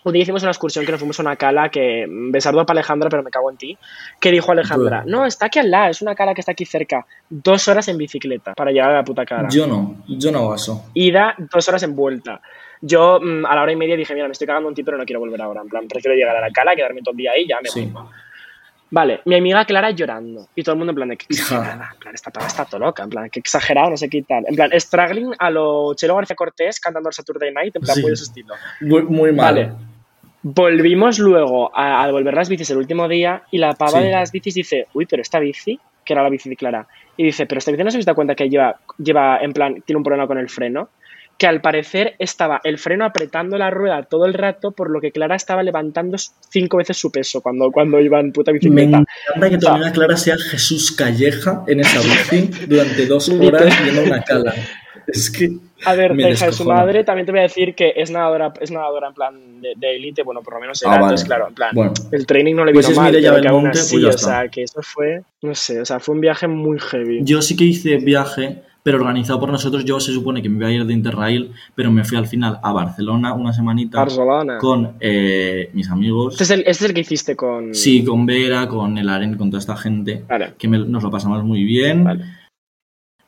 Un 0.06 0.12
día 0.12 0.24
hicimos 0.24 0.42
una 0.44 0.52
excursión 0.52 0.86
que 0.86 0.92
nos 0.92 1.00
fuimos 1.00 1.18
a 1.20 1.24
una 1.24 1.36
cala 1.38 1.70
que, 1.70 2.06
besardo 2.10 2.66
para 2.66 2.80
Alejandra, 2.80 3.10
pero 3.10 3.24
me 3.24 3.30
cago 3.30 3.50
en 3.50 3.56
ti, 3.56 3.78
que 4.20 4.32
dijo 4.32 4.52
Alejandra, 4.52 5.04
no, 5.06 5.26
está 5.26 5.46
aquí 5.46 5.60
al 5.60 5.72
lado, 5.72 5.92
es 5.92 6.02
una 6.02 6.14
cala 6.14 6.34
que 6.34 6.42
está 6.42 6.52
aquí 6.52 6.66
cerca, 6.66 7.06
dos 7.30 7.70
horas 7.70 7.88
en 7.88 7.98
bicicleta 7.98 8.54
para 8.54 8.72
llegar 8.72 8.90
a 8.90 8.96
la 8.96 9.04
puta 9.06 9.26
cala. 9.26 9.48
Yo 9.50 9.66
no, 9.66 10.04
yo 10.08 10.30
no 10.32 10.40
hago 10.40 10.56
eso. 10.56 10.86
Ida, 10.94 11.36
dos 11.38 11.70
horas 11.70 11.84
en 11.84 11.96
vuelta. 11.96 12.42
Yo 12.82 13.22
mm, 13.22 13.46
a 13.46 13.56
la 13.56 13.62
hora 13.62 13.72
y 13.72 13.78
media 13.78 13.96
dije, 13.96 14.14
mira, 14.14 14.28
me 14.28 14.34
estoy 14.34 14.46
cagando 14.46 14.68
un 14.68 14.76
ti, 14.76 14.84
pero 14.84 14.98
no 14.98 15.06
quiero 15.06 15.22
volver 15.22 15.42
ahora, 15.42 15.62
en 15.62 15.70
plan, 15.70 15.88
prefiero 15.88 16.18
llegar 16.18 16.36
a 16.36 16.42
la 16.42 16.52
cala, 16.52 16.76
quedarme 16.76 17.02
todo 17.02 17.12
el 17.14 17.18
día 17.18 17.32
ahí 17.32 17.48
ya 17.48 17.60
me 17.64 17.70
Sí. 17.70 17.86
voy. 17.86 18.04
Vale, 18.96 19.22
mi 19.26 19.36
amiga 19.36 19.66
Clara 19.66 19.90
llorando. 19.90 20.48
Y 20.54 20.62
todo 20.62 20.74
el 20.74 20.78
mundo 20.78 20.92
en 20.92 20.96
plan 20.96 21.10
de 21.10 21.18
que 21.18 21.26
exagerada. 21.30 21.90
En 21.94 22.00
plan, 22.00 22.14
esta 22.14 22.30
pava 22.30 22.46
está 22.46 22.66
todo 22.66 22.80
loca. 22.82 23.02
En 23.04 23.10
plan, 23.10 23.28
que 23.32 23.40
exagerado, 23.40 23.90
no 23.90 23.98
sé 23.98 24.08
qué 24.08 24.22
tal. 24.22 24.46
En 24.48 24.56
plan, 24.56 24.70
struggling 24.80 25.34
a 25.40 25.50
lo 25.50 25.96
Chelo 25.96 26.16
García 26.16 26.36
Cortés 26.36 26.80
cantando 26.80 27.10
el 27.10 27.14
Saturday 27.16 27.52
Night, 27.52 27.76
en 27.76 27.82
plan, 27.82 27.96
Sí. 27.96 28.02
muy 28.02 28.12
de 28.12 28.16
su 28.18 28.26
estilo. 28.26 28.54
Muy, 28.82 29.02
muy 29.02 29.32
mal. 29.32 29.56
Vale. 29.56 29.72
Volvimos 30.44 31.20
luego 31.20 31.76
a, 31.76 32.04
a 32.04 32.06
devolver 32.06 32.34
las 32.34 32.50
bicis 32.50 32.70
el 32.70 32.78
último 32.78 33.08
día 33.08 33.44
y 33.50 33.58
la 33.58 33.74
pava 33.74 34.00
Sí. 34.00 34.04
de 34.06 34.12
las 34.12 34.32
bicis 34.32 34.54
dice, 34.54 34.88
uy, 34.94 35.06
pero 35.06 35.22
esta 35.22 35.40
bici, 35.40 35.80
que 36.06 36.14
era 36.14 36.22
la 36.22 36.30
bici 36.30 36.50
de 36.50 36.56
Clara, 36.58 36.86
y 37.16 37.24
dice, 37.24 37.46
pero 37.46 37.60
esta 37.60 37.72
bici 37.72 37.84
no 37.84 37.90
se 37.92 37.96
habéis 37.98 38.06
dado 38.06 38.16
cuenta 38.16 38.36
que 38.36 38.50
lleva, 38.50 38.76
lleva, 38.98 39.40
en 39.40 39.54
plan, 39.54 39.82
tiene 39.86 39.98
un 39.98 40.04
problema 40.04 40.28
con 40.28 40.38
el 40.38 40.50
freno, 40.50 40.90
que 41.38 41.48
al 41.48 41.62
parecer 41.62 42.16
estaba 42.20 42.62
el 42.64 42.78
freno 42.78 43.06
apretando 43.06 43.58
la 43.58 43.70
rueda 43.70 44.04
todo 44.04 44.26
el 44.26 44.34
rato, 44.34 44.72
por 44.72 44.90
lo 44.90 45.02
que 45.02 45.12
Clara 45.12 45.36
estaba 45.36 45.64
levantando 45.64 46.18
cinco 46.50 46.78
veces 46.78 46.98
su 46.98 47.12
peso 47.12 47.42
cuando, 47.42 47.72
cuando 47.72 48.00
iba 48.00 48.20
en 48.20 48.32
puta 48.32 48.52
Me 48.52 48.60
bicicleta. 48.60 48.98
encanta 49.00 49.50
que 49.50 49.66
O 49.66 49.70
amiga 49.70 49.92
Clara 49.92 50.16
sea 50.18 50.38
Jesús 50.38 50.92
Calleja 50.92 51.64
en 51.68 51.80
esa 51.82 52.00
bici 52.00 52.66
durante 52.68 53.06
dos 53.08 53.30
horas 53.30 53.74
yendo 53.84 54.02
a 54.02 54.04
una 54.06 54.22
cala. 54.22 54.54
Es 55.08 55.30
que. 55.32 55.52
A 55.86 55.96
ver, 55.96 56.14
me 56.14 56.24
la 56.24 56.30
hija 56.30 56.46
de 56.46 56.54
su 56.54 56.64
madre, 56.64 57.04
también 57.04 57.26
te 57.26 57.34
voy 57.34 57.40
a 57.40 57.44
decir 57.44 57.76
que 57.76 57.92
es 57.98 58.10
nadadora, 58.10 58.54
es 58.62 58.72
nadadora 58.72 59.10
en 59.10 59.14
plan 59.14 59.62
de, 59.62 59.96
élite, 59.98 60.24
bueno, 60.24 60.42
por 60.42 60.54
lo 60.54 60.62
menos 60.62 60.82
era, 60.82 60.92
Ah, 60.92 60.96
vale. 60.96 61.04
entonces, 61.08 61.28
claro, 61.28 61.48
en 61.50 61.54
plan, 61.56 61.72
Bueno. 61.74 61.94
el 62.14 62.26
training 62.26 62.56
no 62.56 62.64
le 62.64 62.72
Pues 62.72 62.88
vino 62.88 63.02
mal, 63.02 63.12
pero 63.12 63.22
que 63.22 63.28
aún 63.28 63.42
Belmonte, 63.64 63.80
así, 63.80 64.00
pues 64.00 64.16
o 64.16 64.18
sea, 64.18 64.48
que 64.48 64.64
eso 64.64 64.82
fue, 64.82 65.24
no 65.42 65.54
sé, 65.56 65.82
o 65.82 65.86
sea, 65.86 66.00
fue 66.00 66.16
un 66.16 66.22
viaje 66.22 66.48
muy 66.48 66.80
heavy. 66.80 67.20
Yo 67.24 67.42
sí 67.42 67.58
que 67.58 67.66
hice 67.66 67.98
viaje, 67.98 68.62
pero 68.84 68.98
organizado 68.98 69.40
por 69.40 69.50
nosotros. 69.50 69.86
Yo 69.86 70.00
se 70.00 70.12
supone 70.12 70.42
que 70.42 70.50
me 70.50 70.58
iba 70.58 70.68
a 70.68 70.72
ir 70.72 70.86
de 70.86 70.94
Interrail, 70.94 71.52
pero 71.74 71.92
me 71.92 72.04
fui 72.04 72.18
al 72.18 72.28
final 72.28 72.60
a 72.62 72.72
Barcelona 72.74 73.34
una 73.34 73.54
semanita 73.54 74.00
Barcelona. 74.00 74.58
con 74.60 74.94
eh, 75.00 75.70
mis 75.74 75.90
amigos. 75.90 76.34
Este 76.34 76.44
es, 76.44 76.52
el, 76.52 76.60
este 76.62 76.72
es 76.72 76.82
el 76.84 76.94
que 76.94 77.02
hiciste 77.02 77.36
con... 77.36 77.74
Sí, 77.74 78.04
con 78.04 78.26
Vera, 78.26 78.68
con 78.68 78.98
el 78.98 79.08
Aren, 79.10 79.36
con 79.38 79.50
toda 79.50 79.60
esta 79.60 79.78
gente. 79.78 80.24
Vale, 80.28 80.54
Que 80.58 80.68
me- 80.68 80.80
nos 80.86 81.02
lo 81.02 81.10
pasamos 81.10 81.44
muy 81.44 81.64
bien. 81.64 82.04
vale. 82.04 82.26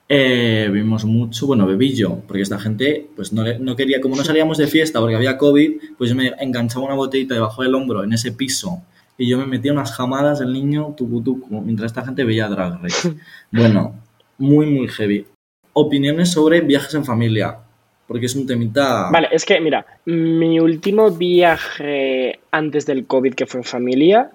Eh, 0.07 0.67
bebimos 0.71 1.03
mucho, 1.05 1.47
bueno, 1.47 1.65
bebí 1.65 1.95
yo, 1.95 2.19
porque 2.27 2.43
esta 2.43 2.59
gente, 2.59 3.07
pues 3.15 3.33
no, 3.33 3.43
no 3.59 3.75
quería, 3.75 3.99
como 4.01 4.15
no 4.15 4.23
salíamos 4.23 4.59
de 4.59 4.67
fiesta 4.67 4.99
porque 4.99 5.15
había 5.15 5.35
COVID, 5.35 5.71
pues 5.97 6.13
me 6.13 6.31
enganchaba 6.39 6.85
una 6.85 6.93
botellita 6.93 7.33
debajo 7.33 7.63
del 7.63 7.73
hombro 7.73 8.03
en 8.03 8.13
ese 8.13 8.31
piso 8.31 8.83
y 9.17 9.27
yo 9.27 9.39
me 9.39 9.47
metía 9.47 9.71
unas 9.73 9.93
jamadas 9.93 10.37
del 10.39 10.53
niño 10.53 10.93
tucu 10.95 11.23
tucu, 11.23 11.59
mientras 11.61 11.91
esta 11.91 12.05
gente 12.05 12.23
veía 12.23 12.47
Drag 12.49 12.83
Race. 12.83 13.15
Bueno, 13.51 13.95
muy, 14.37 14.67
muy 14.67 14.87
heavy. 14.89 15.25
Opiniones 15.77 16.31
sobre 16.31 16.61
viajes 16.61 16.93
en 16.95 17.05
familia, 17.05 17.57
porque 18.07 18.25
es 18.25 18.35
un 18.35 18.47
temita... 18.47 19.09
Vale, 19.11 19.27
es 19.31 19.45
que, 19.45 19.59
mira, 19.59 19.85
mi 20.05 20.59
último 20.59 21.11
viaje 21.11 22.39
antes 22.51 22.85
del 22.85 23.05
COVID 23.05 23.33
que 23.33 23.45
fue 23.45 23.59
en 23.59 23.65
familia 23.65 24.31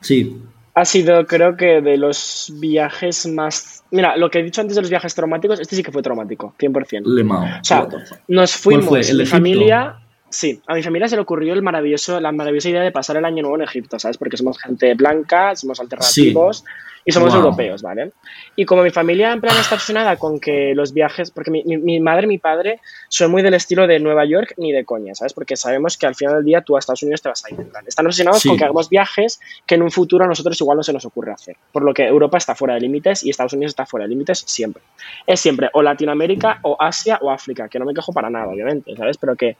Sí, 0.00 0.42
ha 0.74 0.84
sido, 0.84 1.26
creo 1.26 1.56
que, 1.56 1.80
de 1.80 1.96
los 1.96 2.52
viajes 2.58 3.26
más... 3.26 3.84
Mira, 3.90 4.16
lo 4.16 4.30
que 4.30 4.38
he 4.38 4.42
dicho 4.42 4.60
antes 4.60 4.76
de 4.76 4.82
los 4.82 4.90
viajes 4.90 5.14
traumáticos, 5.14 5.60
este 5.60 5.76
sí 5.76 5.82
que 5.82 5.92
fue 5.92 6.02
traumático, 6.02 6.54
100%. 6.58 7.02
Lemao. 7.04 7.44
O 7.44 7.64
sea. 7.64 7.86
Nos 8.28 8.56
fuimos, 8.56 8.86
fue? 8.86 9.00
¿El 9.00 9.18
de 9.18 9.26
familia, 9.26 9.96
sí, 10.28 10.60
a 10.66 10.74
mi 10.74 10.82
familia 10.82 11.08
se 11.08 11.16
le 11.16 11.22
ocurrió 11.22 11.52
el 11.52 11.62
maravilloso, 11.62 12.20
la 12.20 12.32
maravillosa 12.32 12.70
idea 12.70 12.82
de 12.82 12.92
pasar 12.92 13.16
el 13.16 13.24
año 13.24 13.42
nuevo 13.42 13.56
en 13.56 13.62
Egipto, 13.62 13.98
¿sabes? 13.98 14.16
Porque 14.16 14.36
somos 14.36 14.58
gente 14.58 14.94
blanca, 14.94 15.54
somos 15.54 15.80
alternativos 15.80 16.64
y 17.10 17.12
somos 17.12 17.32
Wow. 17.34 17.42
europeos, 17.44 17.82
¿vale? 17.82 18.12
Y 18.56 18.64
como 18.64 18.82
mi 18.82 18.90
familia 18.90 19.32
en 19.32 19.40
plan 19.40 19.56
está 19.58 19.74
obsesionada 19.74 20.16
con 20.16 20.40
que 20.40 20.74
los 20.74 20.92
viajes, 20.94 21.30
porque 21.30 21.50
mi, 21.50 21.62
mi- 21.64 21.76
mi 21.78 22.00
madre 22.00 22.24
y 22.24 22.28
mi 22.28 22.38
padre 22.38 22.80
son 23.08 23.30
muy 23.30 23.42
del 23.42 23.54
estilo 23.54 23.86
de 23.86 23.98
Nueva 24.00 24.24
York 24.24 24.54
ni 24.56 24.72
de 24.72 24.84
coña, 24.84 25.14
¿sabes? 25.14 25.32
Porque 25.34 25.56
sabemos 25.56 25.96
que 25.98 26.06
al 26.06 26.14
final 26.14 26.36
del 26.36 26.44
día 26.44 26.62
tú 26.62 26.76
a 26.76 26.78
Estados 26.78 27.02
Unidos 27.02 27.20
te 27.22 27.28
vas 27.28 27.44
a 27.44 27.50
ir. 27.50 27.56
plan. 27.70 27.84
Están 27.86 28.06
obsesionados 28.06 28.40
Sí. 28.42 28.48
con 28.48 28.56
que 28.58 28.64
hagamos 28.64 28.88
viajes 28.88 29.40
que 29.66 29.74
en 29.74 29.82
un 29.82 29.90
futuro 29.90 30.24
a 30.24 30.28
nosotros 30.28 30.60
igual 30.60 30.76
no 30.76 30.82
se 30.82 30.92
nos 30.92 31.04
ocurre 31.04 31.32
hacer. 31.32 31.56
Por 31.72 31.82
lo 31.82 31.92
que 31.92 32.06
Europa 32.06 32.38
está 32.38 32.54
fuera 32.54 32.74
de 32.74 32.80
límites 32.80 33.22
y 33.24 33.30
Estados 33.30 33.52
Unidos 33.52 33.70
está 33.72 33.86
fuera 33.86 34.04
de 34.04 34.10
límites 34.10 34.44
siempre 34.46 34.82
es 35.26 35.40
siempre 35.40 35.68
o 35.72 35.82
Latinoamérica 35.82 36.58
o 36.62 36.76
Asia 36.78 37.18
o 37.22 37.30
África, 37.30 37.68
que 37.68 37.78
no 37.78 37.84
me 37.84 37.94
quejo 37.94 38.12
para 38.12 38.30
nada, 38.30 38.48
obviamente, 38.48 38.94
¿sabes? 38.96 39.16
Pero 39.18 39.36
que 39.36 39.56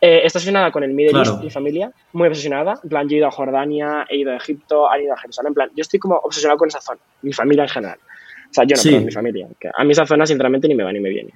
eh, 0.00 0.22
está 0.24 0.38
obsesionada 0.38 0.70
con 0.72 0.82
el 0.82 0.92
Middle 0.92 1.12
Claro. 1.12 1.32
East, 1.32 1.42
mi 1.44 1.50
familia, 1.50 1.92
muy 2.12 2.28
obsesionada. 2.28 2.74
En 2.82 2.88
plan, 2.88 3.08
yo 3.08 3.14
he 3.16 3.18
ido 3.18 3.26
a 3.28 3.30
Jordania, 3.30 4.06
he 4.08 4.16
ido 4.16 4.32
a 4.32 4.36
Egipto, 4.36 4.86
he 4.94 5.02
ido 5.04 5.12
a 5.14 5.16
Jerusalén. 5.18 5.48
En 5.50 5.54
plan, 5.54 5.70
yo 5.76 5.82
estoy 5.82 5.98
como 6.00 6.16
obsesionado 6.16 6.58
con 6.58 6.68
esa 6.68 6.80
zona, 6.80 7.00
mi 7.22 7.32
familia 7.32 7.64
en 7.64 7.68
general. 7.68 7.98
O 8.50 8.52
sea, 8.54 8.64
yo 8.64 8.76
no, 8.76 8.82
Sí. 8.82 8.90
pero 8.90 9.04
mi 9.04 9.12
familia. 9.12 9.46
Que 9.60 9.68
a 9.74 9.84
mí 9.84 9.92
esa 9.92 10.06
zona, 10.06 10.26
sinceramente, 10.26 10.66
ni 10.68 10.74
me 10.74 10.84
va 10.84 10.92
ni 10.92 11.00
me 11.00 11.10
viene. 11.10 11.30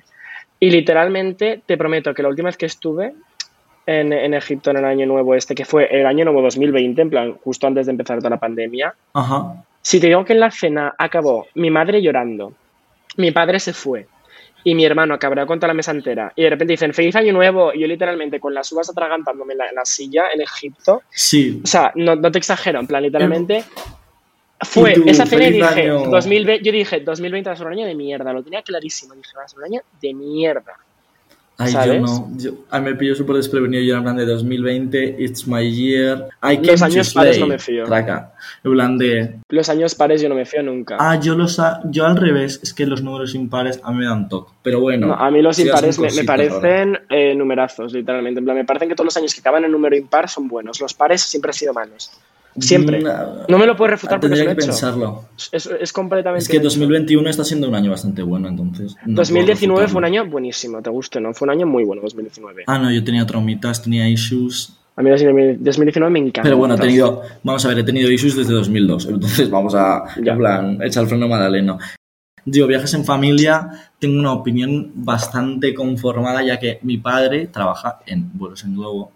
Y 0.61 0.71
literalmente, 0.71 1.61
te 1.66 1.76
prometo 1.76 2.14
que 2.14 2.23
la 2.23 2.28
última 2.28 2.49
vez 2.49 2.56
que 2.56 2.66
estuve 2.66 3.12
en, 3.87 4.12
en 4.12 4.33
Egipto 4.35 4.71
en 4.71 4.78
el 4.78 4.85
año 4.87 5.04
nuevo 5.06 5.35
este, 5.35 5.54
que 5.54 5.64
fue 5.66 5.87
el 5.90 6.06
año 6.06 6.25
nuevo 6.25 6.40
2020, 6.42 7.02
en 7.02 7.11
plan, 7.11 7.35
justo 7.44 7.66
antes 7.66 7.85
de 7.87 7.92
empezar 7.92 8.18
toda 8.18 8.30
la 8.30 8.38
pandemia, 8.40 8.94
Ajá. 9.12 9.62
si 9.83 10.00
te 10.00 10.06
digo 10.06 10.25
que 10.25 10.33
en 10.33 10.40
la 10.40 10.50
cena 10.50 10.94
acabó 10.97 11.47
mi 11.54 11.71
madre 11.71 12.00
llorando, 12.00 12.54
mi 13.18 13.30
padre 13.30 13.61
se 13.61 13.75
fue 13.75 14.06
y 14.64 14.75
mi 14.75 14.85
hermano 14.85 15.18
cabreado 15.18 15.47
contra 15.47 15.68
la 15.68 15.75
mesa 15.75 15.92
entera 15.92 16.33
y 16.35 16.42
de 16.42 16.50
repente 16.50 16.73
dicen 16.73 16.94
feliz 16.94 17.14
año 17.14 17.33
nuevo 17.33 17.73
y 17.73 17.80
yo 17.80 17.87
literalmente 17.87 18.40
con 18.40 18.54
las 18.54 18.73
uvas 18.73 18.88
atragantándome 18.90 19.52
en 19.52 19.59
la, 19.59 19.68
en 19.68 19.75
la 19.75 19.85
silla 19.85 20.25
en 20.33 20.40
Egipto, 20.40 21.02
Sí, 21.11 21.61
o 21.62 21.66
sea, 21.66 21.92
no, 21.94 22.16
no 22.16 22.33
te 22.33 22.38
exagero, 22.38 22.80
en 22.80 22.87
plan 22.87 23.02
literalmente 23.02 23.64
fue 24.61 24.92
Y 24.92 24.94
tú, 24.94 25.02
esa 25.06 25.26
cena 25.26 25.49
y 25.49 25.52
dije, 25.52 25.83
año. 25.83 26.06
2020, 26.06 26.64
yo 26.64 26.73
dije 26.73 27.00
2020 27.00 27.50
va 27.50 27.54
a 27.54 27.56
ser 27.56 27.66
un 27.66 27.73
año 27.75 27.87
de 27.87 27.94
mierda, 27.94 28.33
lo 28.33 28.42
tenía 28.42 28.62
clarísimo, 28.62 29.14
dije 29.14 29.30
va 29.37 29.44
a 29.44 29.49
ser 29.49 29.59
un 29.59 29.64
año 29.66 29.80
de 30.00 30.14
mierda. 30.14 30.78
Ay, 31.56 31.73
¿Sabes? 31.73 31.94
yo 31.94 32.00
no. 32.00 32.28
Yo, 32.37 32.50
a 32.70 32.80
mí 32.80 32.90
me 32.90 32.96
pillo 32.96 33.14
súper 33.14 33.37
desprevenido. 33.37 33.82
Yo 33.84 33.96
en 33.96 34.02
plan 34.02 34.16
de 34.16 34.26
2020, 34.26 35.16
it's 35.18 35.46
my 35.46 35.70
year. 35.70 36.28
I 36.42 36.56
Los 36.56 36.82
años 36.82 37.14
pares 37.14 37.38
no 37.38 37.46
me 37.46 37.58
fío. 37.58 37.84
Traca. 37.84 38.32
En 38.64 38.73
plan 38.73 38.99
de. 38.99 39.37
Los 39.49 39.68
años 39.68 39.94
pares 39.94 40.20
yo 40.20 40.28
no 40.28 40.34
me 40.34 40.46
fío 40.46 40.62
nunca. 40.62 40.96
Ah, 40.99 41.18
yo 41.20 41.37
los 41.37 41.61
yo 41.84 42.06
al 42.06 42.16
revés, 42.16 42.61
es 42.62 42.75
que 42.75 42.87
los 42.87 43.02
números 43.02 43.34
impares 43.34 43.80
a 43.84 43.92
mí 43.92 43.99
me 43.99 44.06
dan 44.06 44.28
toque. 44.28 44.52
Pero 44.62 44.80
bueno. 44.80 45.08
No, 45.08 45.14
a 45.14 45.30
mí 45.30 45.42
los 45.42 45.58
impares 45.58 45.99
me, 45.99 46.11
me 46.11 46.25
parecen 46.25 46.99
eh, 47.08 47.34
numerazos, 47.34 47.92
literalmente. 47.92 48.40
En 48.40 48.44
plan, 48.44 48.56
me 48.56 48.64
parecen 48.64 48.88
que 48.88 48.96
todos 48.96 49.06
los 49.06 49.16
años 49.16 49.32
que 49.32 49.40
acaban 49.40 49.64
en 49.64 49.70
número 49.70 49.96
impar 49.96 50.28
son 50.28 50.49
buenos. 50.49 50.80
Los 50.80 50.94
pares 50.94 51.20
siempre 51.23 51.50
han 51.50 51.54
sido 51.54 51.73
malos. 51.73 52.11
Siempre. 52.58 53.00
Mm, 53.00 53.08
No 53.49 53.58
me 53.58 53.66
lo 53.66 53.76
puedes 53.76 53.92
refutar 53.92 54.20
porque 54.20 54.34
Tendría 54.37 54.52
es 54.52 54.56
que 54.58 54.64
un 54.64 54.70
hecho. 54.70 54.80
pensarlo. 54.80 55.25
Es, 55.52 55.66
es 55.80 55.92
completamente. 55.92 56.42
Es 56.42 56.49
que 56.49 56.56
un 56.58 56.62
hecho. 56.62 56.68
2021 56.70 57.28
está 57.30 57.44
siendo 57.44 57.68
un 57.68 57.75
año 57.75 57.90
bastante 57.90 58.23
bueno, 58.23 58.49
entonces. 58.49 58.94
no 59.06 59.14
2019 59.16 59.75
puedo 59.76 59.88
fue 59.88 59.99
un 59.99 60.04
año 60.04 60.26
buenísimo, 60.26 60.80
te 60.82 60.90
guste, 60.90 61.20
¿no? 61.20 61.34
Fue 61.34 61.46
un 61.46 61.50
año 61.52 61.66
muy 61.66 61.84
bueno 61.84 62.02
2019. 62.02 62.64
Ah, 62.66 62.78
no, 62.78 62.90
yo 62.92 63.02
tenía 63.02 63.26
traumitas, 63.26 63.82
tenía 63.82 64.08
issues. 64.08 64.76
A 64.96 65.02
mí 65.02 65.11
2019 65.11 66.08
me 66.12 66.20
encanta. 66.20 66.42
Pero 66.42 66.56
bueno, 66.56 66.75
he 66.76 66.78
tenido, 66.78 67.23
vamos 67.42 67.64
a 67.64 67.68
ver, 67.68 67.80
he 67.80 67.82
tenido 67.82 68.08
issues 68.11 68.37
desde 68.37 68.52
2002, 68.52 69.06
entonces 69.06 69.50
vamos 69.50 69.75
a, 69.75 70.04
Ya. 70.23 70.32
en 70.32 70.38
plan, 70.38 70.78
echar 70.82 71.02
el 71.02 71.08
freno 71.08 71.26
Madaleno. 71.26 71.78
Digo, 72.46 72.66
viajes 72.68 72.92
en 72.94 73.04
familia, 73.04 73.68
tengo 73.99 74.20
una 74.20 74.32
opinión 74.32 74.92
bastante 74.94 75.75
conformada, 75.75 76.44
ya 76.44 76.61
que 76.61 76.78
mi 76.82 76.99
padre 76.99 77.46
trabaja 77.49 78.00
en 78.06 78.30
vuelos 78.38 78.62
en 78.64 78.75
globo. 78.76 79.11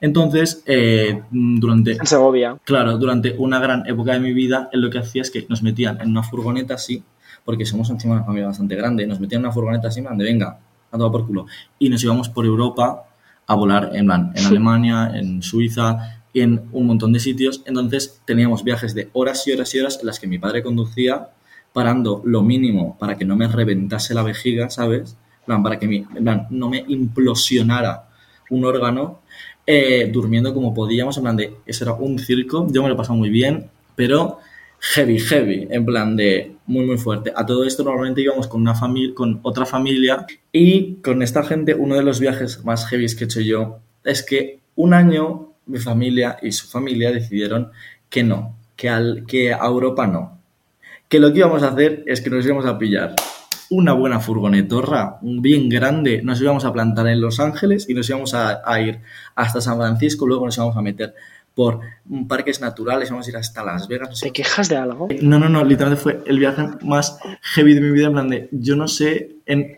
Entonces, 0.00 0.62
eh, 0.66 1.22
durante, 1.30 1.92
En 1.92 2.06
Segovia. 2.06 2.56
claro, 2.64 2.96
durante 2.98 3.34
una 3.36 3.58
gran 3.58 3.86
época 3.86 4.12
de 4.14 4.20
mi 4.20 4.32
vida, 4.32 4.68
él 4.72 4.80
lo 4.80 4.90
que 4.90 4.98
hacía 4.98 5.22
es 5.22 5.30
que 5.30 5.46
nos 5.48 5.62
metían 5.62 6.00
en 6.00 6.08
una 6.10 6.22
furgoneta 6.22 6.74
así, 6.74 7.02
porque 7.44 7.66
somos 7.66 7.90
encima 7.90 8.14
una 8.14 8.24
familia 8.24 8.46
bastante 8.48 8.74
grande, 8.76 9.06
nos 9.06 9.20
metían 9.20 9.40
en 9.40 9.46
una 9.46 9.52
furgoneta 9.52 9.88
así, 9.88 10.00
plan 10.02 10.16
de 10.16 10.24
venga, 10.24 10.58
a 10.90 10.96
tomar 10.98 11.12
por 11.12 11.26
culo. 11.26 11.46
Y 11.78 11.88
nos 11.90 12.02
íbamos 12.02 12.28
por 12.28 12.46
Europa 12.46 13.04
a 13.46 13.54
volar 13.54 13.90
en 13.94 14.06
plan, 14.06 14.32
en 14.34 14.46
Alemania, 14.46 15.10
en 15.14 15.42
Suiza, 15.42 16.22
en 16.32 16.62
un 16.72 16.86
montón 16.86 17.12
de 17.12 17.20
sitios. 17.20 17.62
Entonces 17.66 18.22
teníamos 18.24 18.64
viajes 18.64 18.94
de 18.94 19.10
horas 19.12 19.46
y 19.46 19.52
horas 19.52 19.74
y 19.74 19.80
horas 19.80 19.98
en 20.00 20.06
las 20.06 20.18
que 20.18 20.26
mi 20.26 20.38
padre 20.38 20.62
conducía, 20.62 21.28
parando 21.72 22.22
lo 22.24 22.42
mínimo 22.42 22.96
para 22.98 23.16
que 23.18 23.24
no 23.24 23.36
me 23.36 23.46
reventase 23.48 24.14
la 24.14 24.22
vejiga, 24.22 24.70
¿sabes? 24.70 25.16
Para 25.46 25.78
que 25.78 25.86
mi- 25.88 26.06
no 26.50 26.68
me 26.68 26.84
implosionara 26.88 28.08
un 28.50 28.64
órgano, 28.64 29.19
eh, 29.72 30.10
durmiendo 30.12 30.52
como 30.52 30.74
podíamos, 30.74 31.16
en 31.16 31.22
plan 31.22 31.36
de, 31.36 31.54
eso 31.64 31.84
era 31.84 31.92
un 31.92 32.18
circo, 32.18 32.66
yo 32.72 32.82
me 32.82 32.88
lo 32.88 33.00
he 33.00 33.08
muy 33.10 33.30
bien, 33.30 33.70
pero 33.94 34.40
heavy, 34.80 35.20
heavy, 35.20 35.68
en 35.70 35.84
plan 35.84 36.16
de 36.16 36.56
muy, 36.66 36.84
muy 36.86 36.98
fuerte. 36.98 37.32
A 37.36 37.46
todo 37.46 37.62
esto 37.62 37.84
normalmente 37.84 38.20
íbamos 38.20 38.48
con, 38.48 38.62
una 38.62 38.74
familia, 38.74 39.14
con 39.14 39.38
otra 39.44 39.64
familia 39.66 40.26
y 40.50 40.94
con 40.94 41.22
esta 41.22 41.44
gente, 41.44 41.76
uno 41.76 41.94
de 41.94 42.02
los 42.02 42.18
viajes 42.18 42.64
más 42.64 42.88
heavy 42.88 43.06
que 43.14 43.22
he 43.22 43.26
hecho 43.26 43.40
yo 43.42 43.78
es 44.02 44.24
que 44.24 44.58
un 44.74 44.92
año 44.92 45.52
mi 45.66 45.78
familia 45.78 46.36
y 46.42 46.50
su 46.50 46.66
familia 46.66 47.12
decidieron 47.12 47.70
que 48.08 48.24
no, 48.24 48.56
que, 48.74 48.88
al, 48.88 49.24
que 49.24 49.52
a 49.52 49.64
Europa 49.66 50.04
no, 50.08 50.36
que 51.08 51.20
lo 51.20 51.32
que 51.32 51.38
íbamos 51.38 51.62
a 51.62 51.68
hacer 51.68 52.02
es 52.06 52.20
que 52.20 52.30
nos 52.30 52.44
íbamos 52.44 52.66
a 52.66 52.76
pillar 52.76 53.14
una 53.70 53.92
buena 53.92 54.20
furgonetorra, 54.20 55.18
un 55.22 55.40
bien 55.40 55.68
grande, 55.68 56.22
nos 56.22 56.40
íbamos 56.40 56.64
a 56.64 56.72
plantar 56.72 57.06
en 57.06 57.20
Los 57.20 57.40
Ángeles 57.40 57.88
y 57.88 57.94
nos 57.94 58.08
íbamos 58.08 58.34
a, 58.34 58.60
a 58.64 58.80
ir 58.80 59.00
hasta 59.36 59.60
San 59.60 59.76
Francisco, 59.76 60.26
luego 60.26 60.44
nos 60.44 60.56
íbamos 60.56 60.76
a 60.76 60.82
meter 60.82 61.14
por 61.54 61.80
parques 62.28 62.60
naturales, 62.60 63.08
íbamos 63.08 63.26
a 63.26 63.30
ir 63.30 63.36
hasta 63.36 63.64
Las 63.64 63.86
Vegas, 63.86 64.08
no 64.08 64.16
sé 64.16 64.26
¿Te 64.26 64.32
quejas 64.32 64.68
de 64.68 64.76
algo? 64.76 65.08
no, 65.22 65.38
no, 65.38 65.48
no, 65.48 65.64
literalmente 65.64 66.02
fue 66.02 66.22
el 66.26 66.38
viaje 66.38 66.62
más 66.82 67.18
heavy 67.54 67.74
de 67.74 67.80
mi 67.80 67.90
vida, 67.92 68.06
en 68.06 68.12
plan 68.12 68.28
de, 68.28 68.48
yo 68.52 68.76
no 68.76 68.88
sé, 68.88 69.36
en... 69.46 69.76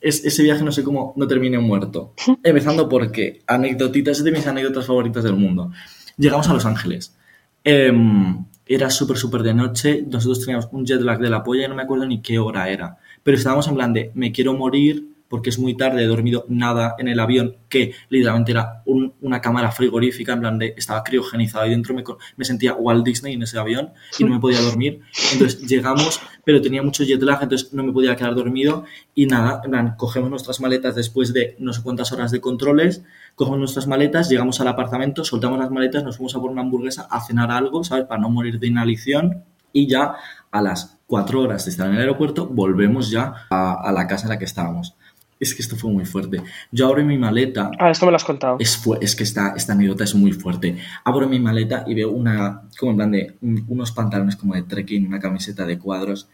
Es, 0.00 0.24
ese 0.24 0.44
viaje 0.44 0.62
no 0.62 0.70
sé 0.70 0.84
cómo 0.84 1.12
no 1.16 1.26
terminé 1.26 1.58
muerto. 1.58 2.14
Empezando 2.44 2.88
porque, 2.88 3.42
anécdotitas, 3.48 4.18
es 4.18 4.24
de 4.24 4.30
mis 4.30 4.46
anécdotas 4.46 4.86
favoritas 4.86 5.24
del 5.24 5.34
mundo. 5.34 5.72
Llegamos 6.16 6.48
a 6.48 6.54
Los 6.54 6.64
Ángeles. 6.66 7.16
Em, 7.64 8.44
era 8.68 8.90
súper, 8.90 9.16
súper 9.16 9.42
de 9.42 9.54
noche, 9.54 10.04
nosotros 10.06 10.40
teníamos 10.40 10.68
un 10.72 10.84
jet 10.86 11.00
lag 11.00 11.18
de 11.18 11.30
la 11.30 11.42
polla 11.42 11.64
y 11.64 11.68
no 11.68 11.74
me 11.74 11.82
acuerdo 11.82 12.06
ni 12.06 12.20
qué 12.22 12.38
hora 12.38 12.68
era. 12.68 12.98
Pero 13.22 13.36
estábamos 13.36 13.66
en 13.68 13.74
plan 13.74 13.92
de, 13.92 14.10
me 14.14 14.30
quiero 14.32 14.54
morir 14.54 15.08
porque 15.28 15.50
es 15.50 15.58
muy 15.58 15.76
tarde, 15.76 16.02
he 16.02 16.06
dormido 16.06 16.46
nada 16.48 16.94
en 16.98 17.06
el 17.06 17.20
avión, 17.20 17.56
que 17.68 17.92
literalmente 18.08 18.52
era 18.52 18.82
un- 18.86 19.12
una 19.20 19.42
cámara 19.42 19.70
frigorífica, 19.70 20.32
en 20.32 20.40
plan 20.40 20.58
de, 20.58 20.72
estaba 20.74 21.02
criogenizado 21.04 21.66
y 21.66 21.70
dentro 21.70 21.94
me, 21.94 22.02
me 22.38 22.44
sentía 22.46 22.72
Walt 22.72 23.04
Disney 23.04 23.34
en 23.34 23.42
ese 23.42 23.58
avión 23.58 23.90
y 24.18 24.24
no 24.24 24.30
me 24.30 24.40
podía 24.40 24.62
dormir. 24.62 25.00
Entonces 25.34 25.60
llegamos, 25.68 26.20
pero 26.46 26.62
tenía 26.62 26.82
mucho 26.82 27.04
jet 27.04 27.20
lag, 27.22 27.42
entonces 27.42 27.74
no 27.74 27.82
me 27.84 27.92
podía 27.92 28.16
quedar 28.16 28.34
dormido 28.34 28.84
y 29.14 29.26
nada, 29.26 29.60
en 29.64 29.70
plan, 29.70 29.94
cogemos 29.98 30.30
nuestras 30.30 30.60
maletas 30.62 30.94
después 30.94 31.34
de 31.34 31.56
no 31.58 31.74
sé 31.74 31.82
cuántas 31.82 32.10
horas 32.12 32.30
de 32.30 32.40
controles, 32.40 33.02
cogemos 33.38 33.58
nuestras 33.60 33.86
maletas, 33.86 34.28
llegamos 34.28 34.60
al 34.60 34.68
apartamento, 34.68 35.24
soltamos 35.24 35.58
las 35.58 35.70
maletas, 35.70 36.04
nos 36.04 36.16
fuimos 36.18 36.34
a 36.36 36.40
por 36.40 36.50
una 36.50 36.60
hamburguesa 36.60 37.06
a 37.10 37.20
cenar 37.24 37.50
algo, 37.50 37.84
¿sabes? 37.84 38.04
Para 38.04 38.20
no 38.20 38.28
morir 38.28 38.58
de 38.58 38.66
inhalación 38.66 39.44
y 39.72 39.86
ya 39.86 40.14
a 40.50 40.60
las 40.60 40.98
cuatro 41.06 41.40
horas 41.42 41.64
de 41.64 41.70
estar 41.70 41.86
en 41.88 41.94
el 41.94 42.00
aeropuerto 42.00 42.46
volvemos 42.48 43.10
ya 43.10 43.32
a, 43.48 43.74
a 43.88 43.92
la 43.92 44.06
casa 44.06 44.24
en 44.24 44.30
la 44.30 44.38
que 44.38 44.44
estábamos. 44.44 44.94
Es 45.40 45.54
que 45.54 45.62
esto 45.62 45.76
fue 45.76 45.92
muy 45.92 46.04
fuerte. 46.04 46.42
Yo 46.72 46.88
abro 46.88 47.04
mi 47.04 47.16
maleta 47.16 47.70
Ah, 47.78 47.90
esto 47.90 48.06
me 48.06 48.10
lo 48.10 48.16
has 48.16 48.24
contado. 48.24 48.56
es, 48.58 48.82
es 49.00 49.14
que 49.14 49.22
esta, 49.22 49.54
esta 49.56 49.72
anécdota 49.72 50.02
es 50.02 50.14
muy 50.16 50.32
fuerte. 50.32 50.76
Abro 51.04 51.28
mi 51.28 51.38
maleta 51.38 51.84
y 51.86 51.94
veo 51.94 52.10
una, 52.10 52.62
como 52.76 52.90
en 52.90 52.96
plan 52.96 53.10
de, 53.12 53.36
un- 53.40 53.64
unos 53.68 53.92
pantalones 53.92 54.34
como 54.34 54.54
de 54.54 54.62
trekking, 54.64 55.06
una 55.06 55.20
camiseta 55.20 55.64
de 55.64 55.78
cuadros. 55.78 56.28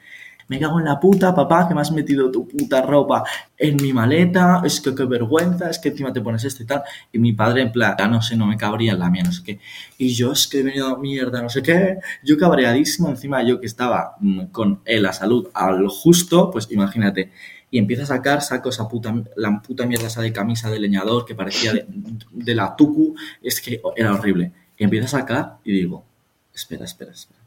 Me 0.49 0.59
cago 0.59 0.79
en 0.79 0.87
la 0.87 1.01
puta, 1.01 1.35
papá, 1.35 1.67
que 1.69 1.75
me 1.75 1.81
has 1.81 1.93
metido 1.93 2.31
tu 2.31 2.47
puta 2.47 2.83
ropa 2.83 3.25
en 3.57 3.77
mi 3.77 3.93
maleta. 3.93 4.63
Es 4.65 4.81
que 4.81 4.95
qué 4.95 5.05
vergüenza, 5.05 5.71
es 5.71 5.79
que 5.79 5.89
encima 5.91 6.13
te 6.13 6.21
pones 6.21 6.45
esto 6.45 6.63
y 6.63 6.67
tal. 6.67 6.83
Y 7.13 7.19
mi 7.19 7.33
padre, 7.33 7.63
en 7.63 7.73
plan, 7.73 7.95
"Ah, 7.99 8.09
no 8.09 8.23
sé, 8.23 8.37
no 8.37 8.47
me 8.47 8.57
cabría 8.57 8.93
en 8.93 8.99
la 8.99 9.11
mía, 9.11 9.23
no 9.25 9.33
sé 9.33 9.43
qué. 9.43 9.61
Y 9.99 10.09
yo, 10.15 10.33
es 10.33 10.47
que 10.47 10.61
he 10.61 10.63
venido 10.63 10.89
a 10.89 10.99
mierda, 10.99 11.43
no 11.43 11.49
sé 11.49 11.63
qué. 11.63 11.99
Yo 12.23 12.37
cabreadísimo, 12.39 13.09
encima 13.09 13.43
yo 13.43 13.61
que 13.61 13.67
estaba 13.67 14.17
mm, 14.21 14.47
con 14.47 14.81
eh, 14.85 15.01
la 15.01 15.13
salud 15.13 15.49
al 15.55 15.89
justo, 15.89 16.51
pues 16.51 16.71
imagínate. 16.71 17.31
Y 17.71 17.79
empiezo 17.79 18.05
a 18.05 18.07
sacar, 18.07 18.41
saco 18.43 18.69
esa 18.69 18.89
puta, 18.89 19.13
la 19.37 19.61
puta 19.61 19.85
mierda 19.87 20.07
esa 20.07 20.23
de 20.23 20.33
camisa 20.33 20.71
de 20.71 20.79
leñador 20.79 21.25
que 21.25 21.35
parecía 21.35 21.73
de, 21.73 22.55
la 22.55 22.77
tucu, 22.77 23.17
es 23.43 23.61
que 23.61 23.81
era 23.97 24.15
horrible. 24.15 24.53
Y 24.77 24.85
a 24.99 25.09
sacar 25.09 25.59
y 25.65 25.73
digo, 25.73 26.05
espera, 26.55 26.85
espera, 26.85 27.13
espera. 27.13 27.44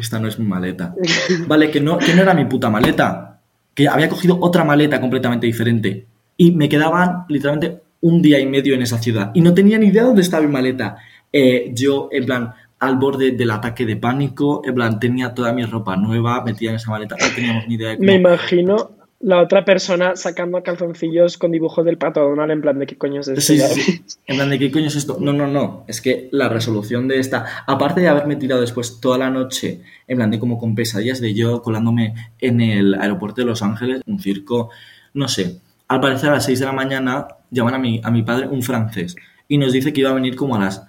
Esta 0.00 0.18
no 0.18 0.28
es 0.28 0.38
mi 0.38 0.46
maleta. 0.46 0.94
Vale, 1.46 1.70
que 1.70 1.80
no, 1.80 1.98
que 1.98 2.14
no 2.14 2.22
era 2.22 2.34
mi 2.34 2.46
puta 2.46 2.70
maleta. 2.70 3.40
Que 3.74 3.86
había 3.86 4.08
cogido 4.08 4.38
otra 4.40 4.64
maleta 4.64 5.00
completamente 5.00 5.46
diferente. 5.46 6.06
Y 6.36 6.52
me 6.52 6.68
quedaban 6.68 7.24
literalmente 7.28 7.82
un 8.00 8.22
día 8.22 8.40
y 8.40 8.46
medio 8.46 8.74
en 8.74 8.82
esa 8.82 8.98
ciudad. 8.98 9.30
Y 9.34 9.42
no 9.42 9.52
tenía 9.52 9.78
ni 9.78 9.88
idea 9.88 10.04
dónde 10.04 10.22
estaba 10.22 10.44
mi 10.44 10.50
maleta. 10.50 10.96
Eh, 11.32 11.70
yo, 11.74 12.08
en 12.10 12.24
plan, 12.24 12.54
al 12.78 12.96
borde 12.96 13.32
del 13.32 13.50
ataque 13.50 13.84
de 13.84 13.96
pánico, 13.96 14.62
en 14.64 14.74
plan, 14.74 14.98
tenía 14.98 15.34
toda 15.34 15.52
mi 15.52 15.64
ropa 15.64 15.96
nueva 15.96 16.42
metida 16.42 16.70
en 16.70 16.76
esa 16.76 16.90
maleta. 16.90 17.16
No 17.20 17.34
teníamos 17.34 17.68
ni 17.68 17.74
idea 17.74 17.90
de 17.90 17.96
cómo... 17.98 18.06
Me 18.06 18.14
imagino 18.14 18.90
la 19.20 19.42
otra 19.42 19.66
persona 19.66 20.16
sacando 20.16 20.62
calzoncillos 20.62 21.36
con 21.36 21.50
dibujos 21.50 21.84
del 21.84 21.98
pato 21.98 22.20
Donald 22.20 22.52
en 22.52 22.62
plan 22.62 22.78
de 22.78 22.86
qué 22.86 22.96
coño 22.96 23.20
es 23.20 23.28
esto. 23.28 23.40
Sí, 23.42 23.60
sí. 23.60 24.02
En 24.26 24.36
plan, 24.36 24.48
¿de 24.48 24.58
qué 24.58 24.70
coño 24.70 24.86
es 24.86 24.96
esto? 24.96 25.18
No, 25.20 25.34
no, 25.34 25.46
no. 25.46 25.84
Es 25.86 26.00
que 26.00 26.30
la 26.32 26.48
resolución 26.48 27.06
de 27.06 27.18
esta, 27.18 27.44
aparte 27.66 28.00
de 28.00 28.08
haberme 28.08 28.36
tirado 28.36 28.62
después 28.62 28.98
toda 28.98 29.18
la 29.18 29.28
noche, 29.28 29.82
en 30.08 30.16
plan 30.16 30.30
de 30.30 30.38
como 30.38 30.58
con 30.58 30.74
pesadillas 30.74 31.20
de 31.20 31.34
yo 31.34 31.60
colándome 31.60 32.14
en 32.40 32.62
el 32.62 32.94
aeropuerto 32.94 33.42
de 33.42 33.46
Los 33.46 33.62
Ángeles, 33.62 34.00
un 34.06 34.20
circo, 34.20 34.70
no 35.12 35.28
sé. 35.28 35.60
Al 35.88 36.00
parecer 36.00 36.30
a 36.30 36.34
las 36.34 36.46
6 36.46 36.60
de 36.60 36.66
la 36.66 36.72
mañana 36.72 37.28
llaman 37.50 37.74
a 37.74 37.78
mi, 37.78 38.00
a 38.02 38.10
mi 38.10 38.22
padre 38.22 38.48
un 38.48 38.62
francés 38.62 39.16
y 39.48 39.58
nos 39.58 39.72
dice 39.72 39.92
que 39.92 40.00
iba 40.00 40.10
a 40.10 40.14
venir 40.14 40.34
como 40.34 40.56
a 40.56 40.60
las 40.60 40.86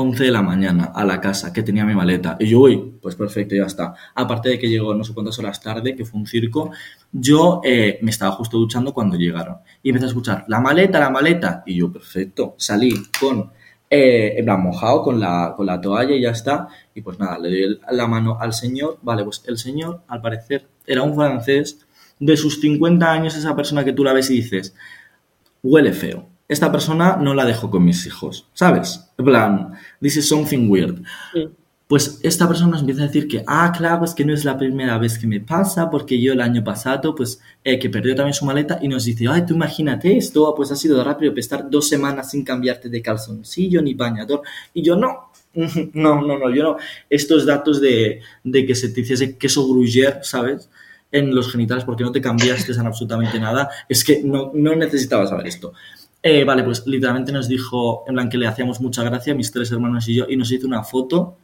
11 0.00 0.24
de 0.24 0.30
la 0.30 0.42
mañana 0.42 0.84
a 0.94 1.04
la 1.04 1.20
casa, 1.20 1.52
que 1.52 1.62
tenía 1.62 1.84
mi 1.84 1.94
maleta. 1.94 2.36
Y 2.38 2.46
yo, 2.48 2.60
uy, 2.60 2.94
pues 3.02 3.16
perfecto, 3.16 3.54
ya 3.54 3.64
está. 3.64 3.94
Aparte 4.14 4.48
de 4.50 4.58
que 4.58 4.68
llegó 4.68 4.94
no 4.94 5.02
sé 5.04 5.12
cuántas 5.14 5.38
horas 5.38 5.60
tarde, 5.60 5.96
que 5.96 6.04
fue 6.04 6.20
un 6.20 6.26
circo, 6.26 6.70
yo 7.12 7.60
eh, 7.64 7.98
me 8.02 8.10
estaba 8.10 8.32
justo 8.32 8.58
duchando 8.58 8.92
cuando 8.94 9.16
llegaron. 9.16 9.56
Y 9.82 9.88
empecé 9.90 10.06
a 10.06 10.08
escuchar, 10.08 10.44
la 10.48 10.60
maleta, 10.60 10.98
la 11.00 11.10
maleta. 11.10 11.62
Y 11.66 11.76
yo, 11.80 11.92
perfecto, 11.92 12.54
salí 12.58 12.92
con, 13.20 13.50
eh, 13.90 14.34
en 14.38 14.46
mojado 14.60 15.02
con 15.02 15.18
la, 15.18 15.54
con 15.56 15.66
la 15.66 15.80
toalla 15.80 16.14
y 16.14 16.20
ya 16.22 16.30
está. 16.30 16.68
Y 16.94 17.00
pues 17.00 17.18
nada, 17.18 17.38
le 17.38 17.48
doy 17.48 17.62
el- 17.62 17.80
la 17.90 18.06
mano 18.06 18.38
al 18.40 18.52
señor. 18.52 18.98
Vale, 19.02 19.24
pues 19.24 19.42
el 19.46 19.58
señor, 19.58 20.02
al 20.08 20.20
parecer, 20.20 20.68
era 20.86 21.02
un 21.02 21.14
francés 21.14 21.84
de 22.20 22.36
sus 22.36 22.60
50 22.60 23.10
años, 23.10 23.36
esa 23.36 23.54
persona 23.56 23.84
que 23.84 23.92
tú 23.92 24.04
la 24.04 24.12
ves 24.12 24.30
y 24.30 24.34
dices, 24.34 24.74
huele 25.62 25.92
feo. 25.92 26.28
Esta 26.48 26.72
persona 26.72 27.16
no 27.16 27.34
la 27.34 27.44
dejo 27.44 27.70
con 27.70 27.84
mis 27.84 28.06
hijos, 28.06 28.48
¿sabes? 28.54 29.10
En 29.18 29.24
plan, 29.24 29.72
this 30.00 30.16
is 30.16 30.28
something 30.28 30.68
weird. 30.68 31.02
Sí. 31.32 31.48
Pues 31.88 32.20
esta 32.22 32.46
persona 32.46 32.72
nos 32.72 32.80
empieza 32.80 33.02
a 33.02 33.06
decir 33.06 33.26
que, 33.26 33.42
ah, 33.46 33.72
claro, 33.74 34.04
es 34.04 34.12
que 34.12 34.22
no 34.22 34.34
es 34.34 34.44
la 34.44 34.58
primera 34.58 34.98
vez 34.98 35.18
que 35.18 35.26
me 35.26 35.40
pasa, 35.40 35.88
porque 35.88 36.20
yo 36.20 36.34
el 36.34 36.42
año 36.42 36.62
pasado, 36.62 37.14
pues, 37.14 37.40
eh, 37.64 37.78
que 37.78 37.88
perdió 37.88 38.14
también 38.14 38.34
su 38.34 38.44
maleta 38.44 38.78
y 38.82 38.88
nos 38.88 39.06
dice, 39.06 39.26
ay, 39.26 39.46
tú 39.46 39.54
imagínate 39.54 40.14
esto, 40.14 40.54
pues 40.54 40.70
ha 40.70 40.76
sido 40.76 41.02
rápido 41.02 41.32
estar 41.36 41.70
dos 41.70 41.88
semanas 41.88 42.30
sin 42.32 42.44
cambiarte 42.44 42.90
de 42.90 43.00
calzoncillo 43.00 43.80
ni 43.80 43.94
bañador. 43.94 44.42
Y 44.74 44.82
yo, 44.82 44.96
no, 44.96 45.30
no, 45.54 46.20
no, 46.20 46.38
no, 46.38 46.54
yo 46.54 46.62
no. 46.62 46.76
Estos 47.08 47.46
datos 47.46 47.80
de, 47.80 48.20
de 48.44 48.66
que 48.66 48.74
se 48.74 48.90
te 48.90 49.00
hiciese 49.00 49.38
queso 49.38 49.66
gruyère, 49.66 50.22
¿sabes? 50.22 50.68
en 51.10 51.34
los 51.34 51.50
genitales 51.50 51.84
porque 51.84 52.04
no 52.04 52.12
te 52.12 52.20
cambiaste 52.20 52.72
en 52.72 52.86
absolutamente 52.86 53.40
nada. 53.40 53.70
Es 53.88 54.04
que 54.04 54.22
no, 54.22 54.50
no 54.54 54.74
necesitaba 54.76 55.26
saber 55.26 55.46
esto. 55.46 55.72
Eh, 56.22 56.44
vale, 56.44 56.64
pues 56.64 56.86
literalmente 56.86 57.32
nos 57.32 57.48
dijo, 57.48 58.04
en 58.08 58.14
plan 58.14 58.28
que 58.28 58.38
le 58.38 58.46
hacíamos 58.46 58.80
mucha 58.80 59.02
gracia, 59.04 59.34
mis 59.34 59.52
tres 59.52 59.70
hermanos 59.70 60.08
y 60.08 60.14
yo, 60.16 60.26
y 60.28 60.36
nos 60.36 60.50
hizo 60.50 60.66
una 60.66 60.82
foto, 60.82 61.36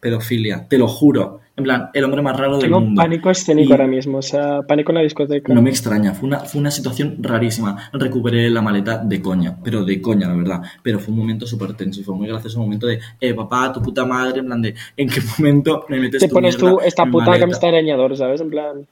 pedofilia, 0.00 0.66
te 0.68 0.78
lo 0.78 0.86
juro. 0.86 1.40
En 1.56 1.62
plan, 1.64 1.88
el 1.94 2.02
hombre 2.04 2.20
más 2.20 2.36
raro 2.36 2.54
del 2.54 2.62
Tengo 2.62 2.80
mundo. 2.80 3.00
pánico 3.00 3.30
escénico 3.30 3.68
Y- 3.68 3.72
ahora 3.72 3.86
mismo, 3.86 4.18
o 4.18 4.22
sea, 4.22 4.62
pánico 4.62 4.90
en 4.90 4.96
la 4.96 5.02
discoteca. 5.02 5.54
No 5.54 5.62
me 5.62 5.70
extraña, 5.70 6.12
fue 6.12 6.26
una, 6.28 6.40
fue 6.40 6.60
una 6.60 6.70
situación 6.70 7.16
rarísima. 7.20 7.90
Recuperé 7.92 8.50
la 8.50 8.60
maleta 8.60 8.98
de 8.98 9.22
coña, 9.22 9.56
pero 9.62 9.84
de 9.84 10.00
coña, 10.00 10.26
la 10.28 10.34
verdad. 10.34 10.62
Pero 10.82 10.98
fue 10.98 11.12
un 11.12 11.18
momento 11.20 11.46
súper 11.46 11.74
tenso 11.74 12.00
y 12.00 12.04
fue 12.04 12.14
muy 12.16 12.26
gracioso 12.26 12.58
un 12.58 12.64
momento 12.66 12.86
de, 12.88 12.98
eh, 13.20 13.34
papá, 13.34 13.72
tu 13.72 13.80
puta 13.82 14.04
madre, 14.04 14.40
en 14.40 14.46
plan 14.46 14.60
de, 14.62 14.74
¿en 14.96 15.08
qué 15.08 15.20
momento 15.38 15.86
me 15.88 16.00
metes 16.00 16.20
Te 16.22 16.28
tu 16.28 16.34
pones 16.34 16.56
mierda 16.60 16.76
tú 16.76 16.82
esta 16.84 17.04
puta 17.06 17.26
maleta? 17.26 17.40
camiseta 17.46 17.66
de 17.68 17.72
leñador, 17.72 18.16
¿sabes? 18.16 18.40
En 18.40 18.50
plan... 18.50 18.86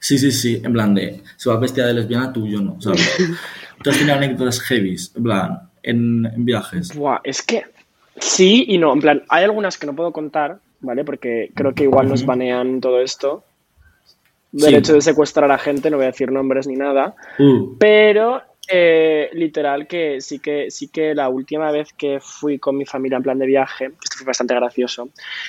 Sí, 0.00 0.16
sí, 0.18 0.30
sí, 0.32 0.60
en 0.64 0.72
plan 0.72 0.94
de, 0.94 1.22
se 1.36 1.50
va 1.50 1.58
vestida 1.58 1.86
de 1.86 1.94
lesbiana, 1.94 2.32
tú 2.32 2.46
yo 2.46 2.60
no, 2.60 2.80
¿sabes? 2.80 3.16
Tú 3.82 3.90
has 3.90 3.96
tenido 3.98 4.16
anécdotas 4.16 4.60
heavies, 4.60 5.12
en 5.16 5.22
plan, 5.22 5.58
en, 5.82 6.26
en 6.26 6.44
viajes. 6.44 6.94
Buah, 6.94 7.20
es 7.24 7.42
que 7.42 7.64
sí 8.20 8.64
y 8.68 8.78
no. 8.78 8.92
En 8.92 9.00
plan, 9.00 9.22
hay 9.28 9.44
algunas 9.44 9.76
que 9.78 9.86
no 9.86 9.94
puedo 9.94 10.12
contar, 10.12 10.58
¿vale? 10.80 11.04
Porque 11.04 11.50
creo 11.54 11.74
que 11.74 11.84
igual 11.84 12.08
nos 12.08 12.24
banean 12.26 12.80
todo 12.80 13.00
esto. 13.00 13.44
Del 14.50 14.70
Sí. 14.70 14.74
hecho 14.76 14.92
de 14.94 15.00
secuestrar 15.02 15.50
a 15.50 15.58
gente, 15.58 15.90
no 15.90 15.96
voy 15.98 16.04
a 16.04 16.10
decir 16.10 16.32
nombres 16.32 16.66
ni 16.66 16.74
nada. 16.76 17.14
Uh, 17.38 17.76
Pero 17.78 18.40
literal 19.32 19.86
que 19.86 20.20
sí 20.20 20.38
que 20.40 20.70
sí 20.70 20.88
que 20.88 21.14
la 21.14 21.28
última 21.28 21.70
vez 21.70 21.92
que 21.94 22.18
fui 22.20 22.58
con 22.58 22.76
mi 22.76 22.84
familia 22.84 23.16
en 23.16 23.22
plan 23.22 23.38
de 23.38 23.46
viaje, 23.46 23.86
esto 23.86 24.16
fue 24.18 24.26
bastante 24.26 24.54
gracioso, 24.54 25.08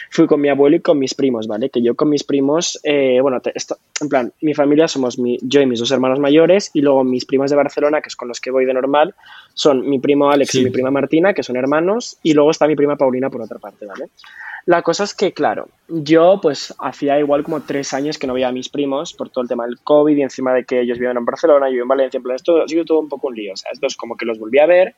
fui 0.10 0.26
con 0.28 0.40
mi 0.42 0.50
abuelo 0.50 0.78
y 0.78 0.80
con 0.82 0.98
mis 1.00 1.14
primos, 1.14 1.48
¿vale? 1.48 1.70
Que 1.70 1.82
yo 1.82 1.96
con 1.96 2.10
mis 2.10 2.24
primos, 2.24 2.80
eh, 2.84 3.20
bueno, 3.22 3.42
te- 3.42 3.52
esto, 3.56 3.78
en 4.02 4.10
plan, 4.10 4.34
mi 4.42 4.54
familia 4.54 4.88
somos 4.88 5.20
mi, 5.20 5.38
yo 5.42 5.62
y 5.62 5.66
mis 5.66 5.80
dos 5.80 5.92
hermanos 5.92 6.20
mayores 6.20 6.72
y 6.74 6.82
luego 6.82 7.04
mis 7.04 7.26
primos 7.26 7.50
de 7.50 7.58
Barcelona, 7.58 8.02
que 8.02 8.08
es 8.10 8.16
con 8.16 8.28
los 8.28 8.40
que 8.40 8.52
voy 8.52 8.66
de 8.66 8.74
normal, 8.74 9.16
son 9.60 9.90
mi 9.90 10.00
primo 10.00 10.32
Alex 10.32 10.52
Sí. 10.52 10.62
y 10.62 10.64
mi 10.64 10.70
prima 10.70 10.90
Martina, 10.90 11.34
que 11.34 11.44
son 11.44 11.58
hermanos, 11.58 12.18
y 12.24 12.34
luego 12.34 12.50
está 12.50 12.66
mi 12.66 12.78
prima 12.78 12.96
Paulina 12.96 13.30
por 13.30 13.42
otra 13.42 13.60
parte, 13.60 13.86
¿vale? 13.86 14.06
La 14.66 14.82
cosa 14.84 15.04
es 15.04 15.14
que, 15.14 15.34
claro, 15.34 15.68
yo 15.90 16.40
pues 16.42 16.74
hacía 16.80 17.20
igual 17.20 17.44
como 17.44 17.62
tres 17.62 17.94
años 17.94 18.18
que 18.18 18.26
no 18.26 18.34
veía 18.34 18.48
a 18.48 18.52
mis 18.54 18.70
primos 18.70 19.14
por 19.14 19.30
todo 19.30 19.42
el 19.42 19.50
tema 19.50 19.66
del 19.66 19.80
COVID 19.80 20.16
y 20.16 20.22
encima 20.22 20.54
de 20.54 20.64
que 20.64 20.80
ellos 20.80 20.98
viven 20.98 21.18
en 21.18 21.26
Barcelona, 21.26 21.68
yo 21.68 21.74
vivo 21.74 21.84
en 21.84 21.90
Valencia, 21.90 22.18
en 22.20 22.24
plan, 22.24 22.36
esto 22.38 22.62
ha 22.62 22.68
sido 22.70 22.86
todo 22.86 23.00
un 23.00 23.10
poco 23.10 23.28
un 23.28 23.36
lío, 23.36 23.52
o 23.52 23.58
sea, 23.58 23.72
esto 23.74 23.86
es 23.88 23.98
como 23.98 24.16
que 24.16 24.26
los 24.26 24.40
volví 24.40 24.60
a 24.60 24.66
ver 24.66 24.96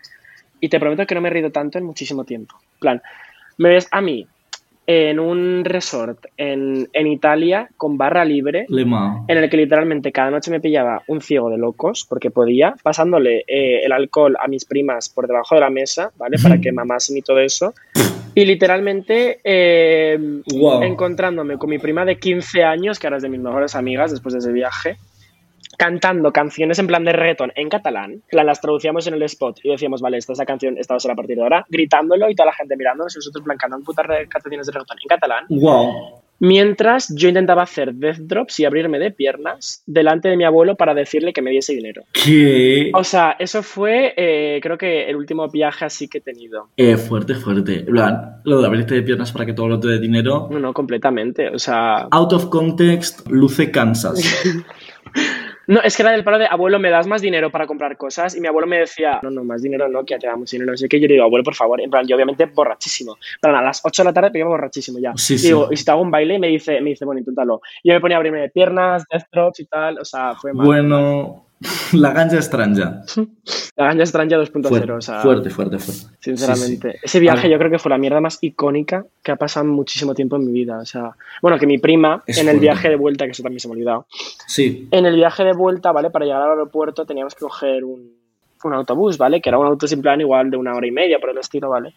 y 0.60 0.70
te 0.70 0.80
prometo 0.80 1.08
que 1.08 1.16
no 1.16 1.22
me 1.22 1.30
he 1.30 1.32
reído 1.32 1.52
tanto 1.52 1.80
en 1.80 1.86
muchísimo 1.86 2.24
tiempo. 2.24 2.56
Plan, 2.80 3.02
me 3.58 3.70
ves 3.70 3.88
a 3.90 4.00
mí 4.02 4.28
en 4.88 5.20
un 5.20 5.64
resort 5.64 6.26
en, 6.38 6.90
en 6.92 7.08
Italia 7.08 7.70
con 7.78 7.98
barra 7.98 8.26
libre 8.26 8.66
lema. 8.68 9.24
en 9.28 9.38
el 9.38 9.50
que 9.50 9.58
literalmente 9.58 10.12
cada 10.12 10.32
noche 10.32 10.52
me 10.52 10.60
pillaba 10.60 11.04
un 11.08 11.22
ciego 11.22 11.50
de 11.50 11.58
locos, 11.58 12.06
porque 12.10 12.32
podía, 12.32 12.76
pasándole 12.84 13.44
eh, 13.48 13.82
el 13.84 13.92
alcohol 13.92 14.36
a 14.42 14.48
mis 14.48 14.66
primas 14.66 15.08
por 15.10 15.28
debajo 15.28 15.56
de 15.56 15.62
la 15.62 15.70
mesa, 15.70 16.12
¿vale? 16.18 16.38
Para 16.42 16.60
que 16.60 16.72
mamasen 16.72 17.18
y 17.18 17.22
todo 17.22 17.40
eso. 17.40 17.74
Y 18.34 18.46
literalmente 18.46 19.40
eh, 19.44 20.18
Wow. 20.54 20.84
encontrándome 20.84 21.58
con 21.58 21.70
mi 21.70 21.78
prima 21.78 22.04
de 22.06 22.18
15 22.18 22.64
años, 22.64 22.98
que 23.00 23.08
ahora 23.08 23.18
es 23.18 23.24
de 23.24 23.30
mis 23.30 23.40
mejores 23.42 23.76
amigas 23.76 24.12
después 24.12 24.34
de 24.34 24.40
ese 24.40 24.52
viaje, 24.52 24.98
cantando 25.82 26.32
canciones 26.32 26.78
en 26.78 26.86
plan 26.86 27.04
de 27.04 27.12
reggaeton 27.12 27.54
en 27.56 27.68
catalán, 27.68 28.22
las 28.30 28.62
traducíamos 28.62 29.08
en 29.08 29.16
el 29.16 29.24
spot 29.24 29.62
y 29.64 29.72
decíamos, 29.72 30.00
vale, 30.00 30.18
esta 30.18 30.34
es 30.34 30.38
la 30.38 30.46
canción, 30.46 30.78
esta 30.78 30.94
va 30.94 30.98
a 30.98 31.00
ser 31.00 31.10
a 31.10 31.16
partir 31.16 31.38
de 31.38 31.42
ahora, 31.42 31.66
gritándolo 31.70 32.30
y 32.30 32.36
toda 32.36 32.52
la 32.52 32.54
gente 32.54 32.78
mirándonos 32.78 33.16
y 33.16 33.18
nosotros 33.18 33.42
en 33.42 33.46
plan 33.46 33.58
cantando 33.58 33.84
putas 33.84 34.06
canciones 34.30 34.68
de 34.68 34.74
reggaeton 34.74 34.98
en 35.02 35.08
catalán. 35.08 35.46
Wow. 35.50 36.22
Mientras 36.38 37.14
yo 37.16 37.30
intentaba 37.30 37.62
hacer 37.62 37.94
death 37.94 38.18
drops 38.18 38.60
y 38.60 38.66
abrirme 38.66 38.98
de 38.98 39.12
piernas 39.12 39.84
delante 39.86 40.28
de 40.28 40.38
mi 40.38 40.44
abuelo 40.44 40.76
para 40.76 40.96
decirle 40.96 41.34
que 41.34 41.42
me 41.44 41.52
diese 41.52 41.74
dinero. 41.74 42.04
¿Qué? 42.12 42.92
O 42.96 43.04
sea, 43.04 43.36
eso 43.38 43.62
fue, 43.62 44.16
eh, 44.18 44.60
creo 44.62 44.76
que 44.76 45.08
el 45.08 45.16
último 45.16 45.48
viaje 45.50 45.86
así 45.86 46.08
que 46.08 46.18
he 46.18 46.22
tenido. 46.22 46.70
Eh, 46.78 46.98
fuerte, 46.98 47.36
fuerte. 47.36 47.82
En 47.82 47.86
plan, 47.86 48.42
lo 48.44 48.60
de 48.60 48.66
abrirte 48.68 48.96
de 48.96 49.04
piernas 49.04 49.32
para 49.32 49.46
que 49.46 49.54
todo 49.54 49.68
lo 49.68 49.80
te 49.80 49.88
dé 49.88 50.00
dinero. 50.00 50.48
No, 50.52 50.60
no, 50.60 50.74
completamente. 50.74 51.48
O 51.50 51.60
sea, 51.60 52.08
Out 52.10 52.34
of 52.34 52.50
context, 52.50 53.28
luce 53.30 53.70
Kansas. 53.70 54.20
no, 55.72 55.82
es 55.82 55.96
que 55.96 56.04
era 56.04 56.12
del 56.12 56.26
palo 56.26 56.38
de 56.38 56.48
abuelo, 56.48 56.80
¿me 56.80 56.90
das 56.90 57.08
más 57.08 57.22
dinero 57.22 57.50
para 57.50 57.66
comprar 57.66 57.96
cosas? 57.96 58.36
Y 58.36 58.42
mi 58.42 58.48
abuelo 58.50 58.68
me 58.68 58.80
decía, 58.80 59.22
no, 59.24 59.30
no, 59.30 59.46
más 59.46 59.62
dinero 59.62 59.88
no, 59.88 60.04
que 60.04 60.16
ya 60.16 60.20
te 60.20 60.28
damos 60.28 60.52
dinero. 60.52 60.72
No 60.72 60.78
sé 60.78 60.90
qué. 60.90 61.00
Yo 61.00 61.08
le 61.08 61.14
digo, 61.14 61.24
abuelo, 61.24 61.46
por 61.46 61.56
favor. 61.56 61.80
En 61.80 61.90
plan, 61.90 62.06
yo 62.06 62.18
obviamente 62.18 62.46
borrachísimo. 62.46 63.18
Plan, 63.40 63.56
a 63.56 63.62
las 63.62 63.80
8 63.82 64.02
de 64.02 64.06
la 64.06 64.14
tarde, 64.14 64.32
pero 64.32 64.44
iba 64.44 64.50
borrachísimo 64.50 65.00
ya. 65.00 65.14
Sí, 65.16 65.36
y 65.36 65.38
sí. 65.38 65.48
digo, 65.48 65.70
y 65.72 65.78
si 65.78 65.86
te 65.86 65.92
hago 65.92 66.02
un 66.02 66.12
baile, 66.12 66.40
me 66.40 66.48
dice, 66.48 66.82
me 66.82 66.90
dice, 66.90 67.06
bueno, 67.06 67.20
inténtalo. 67.20 67.62
Y 67.84 67.88
yo 67.88 67.96
me 67.96 68.02
ponía 68.02 68.18
a 68.18 68.20
abrirme 68.20 68.42
de 68.42 68.50
piernas, 68.50 69.06
death 69.10 69.24
drops 69.32 69.62
y 69.62 69.66
tal. 69.68 69.98
O 70.00 70.04
sea, 70.04 70.36
fue 70.36 70.52
mal. 70.52 70.66
Bueno, 70.66 71.46
la 71.94 72.12
ganja 72.12 72.36
extraña. 72.38 73.04
La 73.76 73.86
ganja 73.86 74.04
extraña 74.04 74.38
2.0, 74.38 74.68
Fuerte, 74.68 74.92
o 74.92 75.02
sea. 75.02 75.20
fuerte, 75.22 75.50
fuerte, 75.50 75.80
fuerte. 75.80 76.16
Sinceramente. 76.20 76.92
Sí, 76.92 76.98
sí. 76.98 77.00
Ese 77.04 77.20
viaje 77.20 77.50
yo 77.50 77.58
creo 77.58 77.70
que 77.72 77.80
fue 77.80 77.90
la 77.90 77.98
mierda 77.98 78.20
más 78.22 78.38
icónica 78.42 79.06
que 79.24 79.32
ha 79.32 79.36
pasado 79.36 79.66
muchísimo 79.66 80.14
tiempo 80.14 80.36
en 80.38 80.46
mi 80.46 80.52
vida. 80.52 80.80
O 80.80 80.86
sea, 80.86 81.12
bueno, 81.42 81.58
que 81.60 81.68
mi 81.68 81.78
prima, 81.78 82.24
Es 82.26 82.38
en 82.40 82.50
el 82.50 82.60
viaje 82.60 82.90
de 82.90 82.96
vuelta, 82.96 83.26
que 83.26 83.32
eso 83.32 83.44
también 83.44 83.60
se 83.60 83.68
me 83.68 83.74
ha 83.74 83.76
olvidado, 83.76 84.06
Sí. 84.48 84.88
en 84.92 85.06
el 85.06 85.16
viaje 85.16 85.44
de 85.44 85.54
vuelta, 85.54 85.92
¿vale? 85.92 86.10
Para 86.10 86.26
llegar 86.26 86.42
al 86.42 86.50
aeropuerto 86.52 87.06
teníamos 87.06 87.36
que 87.36 87.42
coger 87.42 87.84
un, 87.84 88.12
un 88.64 88.74
autobús, 88.74 89.18
¿vale? 89.18 89.42
Que 89.42 89.50
era 89.50 89.58
un 89.58 89.66
autobús 89.68 89.92
en 89.92 90.02
plan 90.02 90.20
igual 90.22 90.50
de 90.52 90.58
una 90.58 90.74
hora 90.76 90.88
y 90.88 90.92
media 90.92 91.20
por 91.20 91.30
el 91.30 91.38
estilo, 91.38 91.70
¿vale? 91.70 91.94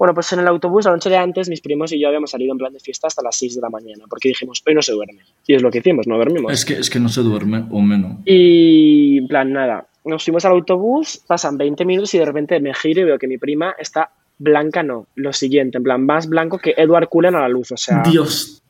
Bueno, 0.00 0.14
pues 0.14 0.32
en 0.32 0.40
el 0.40 0.48
autobús, 0.48 0.86
la 0.86 0.92
noche 0.92 1.10
de 1.10 1.18
antes, 1.18 1.50
mis 1.50 1.60
primos 1.60 1.92
y 1.92 2.00
yo 2.00 2.08
habíamos 2.08 2.30
salido 2.30 2.52
en 2.52 2.58
plan 2.58 2.72
de 2.72 2.80
fiesta 2.80 3.06
hasta 3.06 3.22
las 3.22 3.36
6 3.36 3.56
de 3.56 3.60
la 3.60 3.68
mañana, 3.68 4.04
porque 4.08 4.30
dijimos, 4.30 4.62
hoy 4.66 4.74
no 4.74 4.80
se 4.80 4.92
duerme. 4.92 5.20
Y 5.46 5.52
es 5.52 5.60
lo 5.60 5.70
que 5.70 5.80
hicimos, 5.80 6.06
no 6.06 6.16
dormimos. 6.16 6.50
Es 6.54 6.64
que, 6.64 6.72
es 6.72 6.88
que 6.88 6.98
no 6.98 7.10
se 7.10 7.20
duerme, 7.20 7.66
o 7.70 7.82
menos. 7.82 8.16
Y 8.24 9.18
en 9.18 9.28
plan, 9.28 9.52
nada, 9.52 9.88
nos 10.06 10.24
fuimos 10.24 10.42
al 10.46 10.52
autobús, 10.52 11.22
pasan 11.26 11.58
20 11.58 11.84
minutos 11.84 12.14
y 12.14 12.18
de 12.18 12.24
repente 12.24 12.58
me 12.60 12.72
giro 12.72 13.02
y 13.02 13.04
veo 13.04 13.18
que 13.18 13.28
mi 13.28 13.36
prima 13.36 13.74
está 13.78 14.10
blanca, 14.40 14.82
no, 14.82 15.06
lo 15.14 15.32
siguiente, 15.32 15.78
en 15.78 15.84
plan, 15.84 16.04
más 16.04 16.28
blanco 16.28 16.58
que 16.58 16.74
Edward 16.76 17.08
Cullen 17.08 17.34
a 17.36 17.40
la 17.42 17.48
luz, 17.48 17.70
o 17.70 17.76
sea. 17.76 18.02
Dios. 18.02 18.62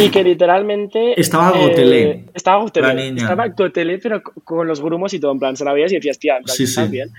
Y 0.00 0.08
que 0.10 0.22
literalmente. 0.22 1.18
Estaba 1.20 1.50
eh, 1.58 1.68
gotelé. 1.68 2.24
estaba 2.32 2.62
gotelé. 2.62 3.08
Estaba 3.08 3.48
gotelé, 3.48 3.98
pero 3.98 4.22
co- 4.22 4.32
con 4.44 4.66
los 4.66 4.80
grumos 4.80 5.12
y 5.14 5.18
todo, 5.20 5.32
en 5.32 5.38
plan, 5.38 5.56
se 5.56 5.64
la 5.64 5.72
veías 5.72 5.92
y 5.92 5.96
decías, 5.96 6.18
tía, 6.18 6.36
en 6.38 6.44
plan, 6.44 6.56
Sí, 6.56 6.64
¿estás 6.64 6.86
sí. 6.86 6.90
bien? 6.92 7.10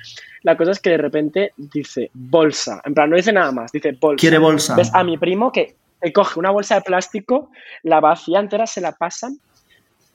La 0.43 0.55
cosa 0.55 0.71
es 0.71 0.79
que 0.79 0.91
de 0.91 0.97
repente 0.97 1.51
dice 1.57 2.09
bolsa, 2.13 2.81
en 2.85 2.93
plan, 2.93 3.09
no 3.09 3.17
dice 3.17 3.33
nada 3.33 3.51
más, 3.51 3.71
dice 3.71 3.91
bolsa. 3.99 4.19
Quiere 4.21 4.37
bolsa. 4.37 4.75
Ves 4.75 4.89
a 4.93 5.03
mi 5.03 5.17
primo 5.17 5.51
que 5.51 5.75
que 6.01 6.13
coge 6.13 6.39
una 6.39 6.51
bolsa 6.51 6.75
de 6.75 6.81
plástico, 6.81 7.49
la 7.81 7.99
vacía 7.99 8.39
entera, 8.39 8.67
se 8.67 8.81
la 8.81 8.91
pasan. 8.91 9.39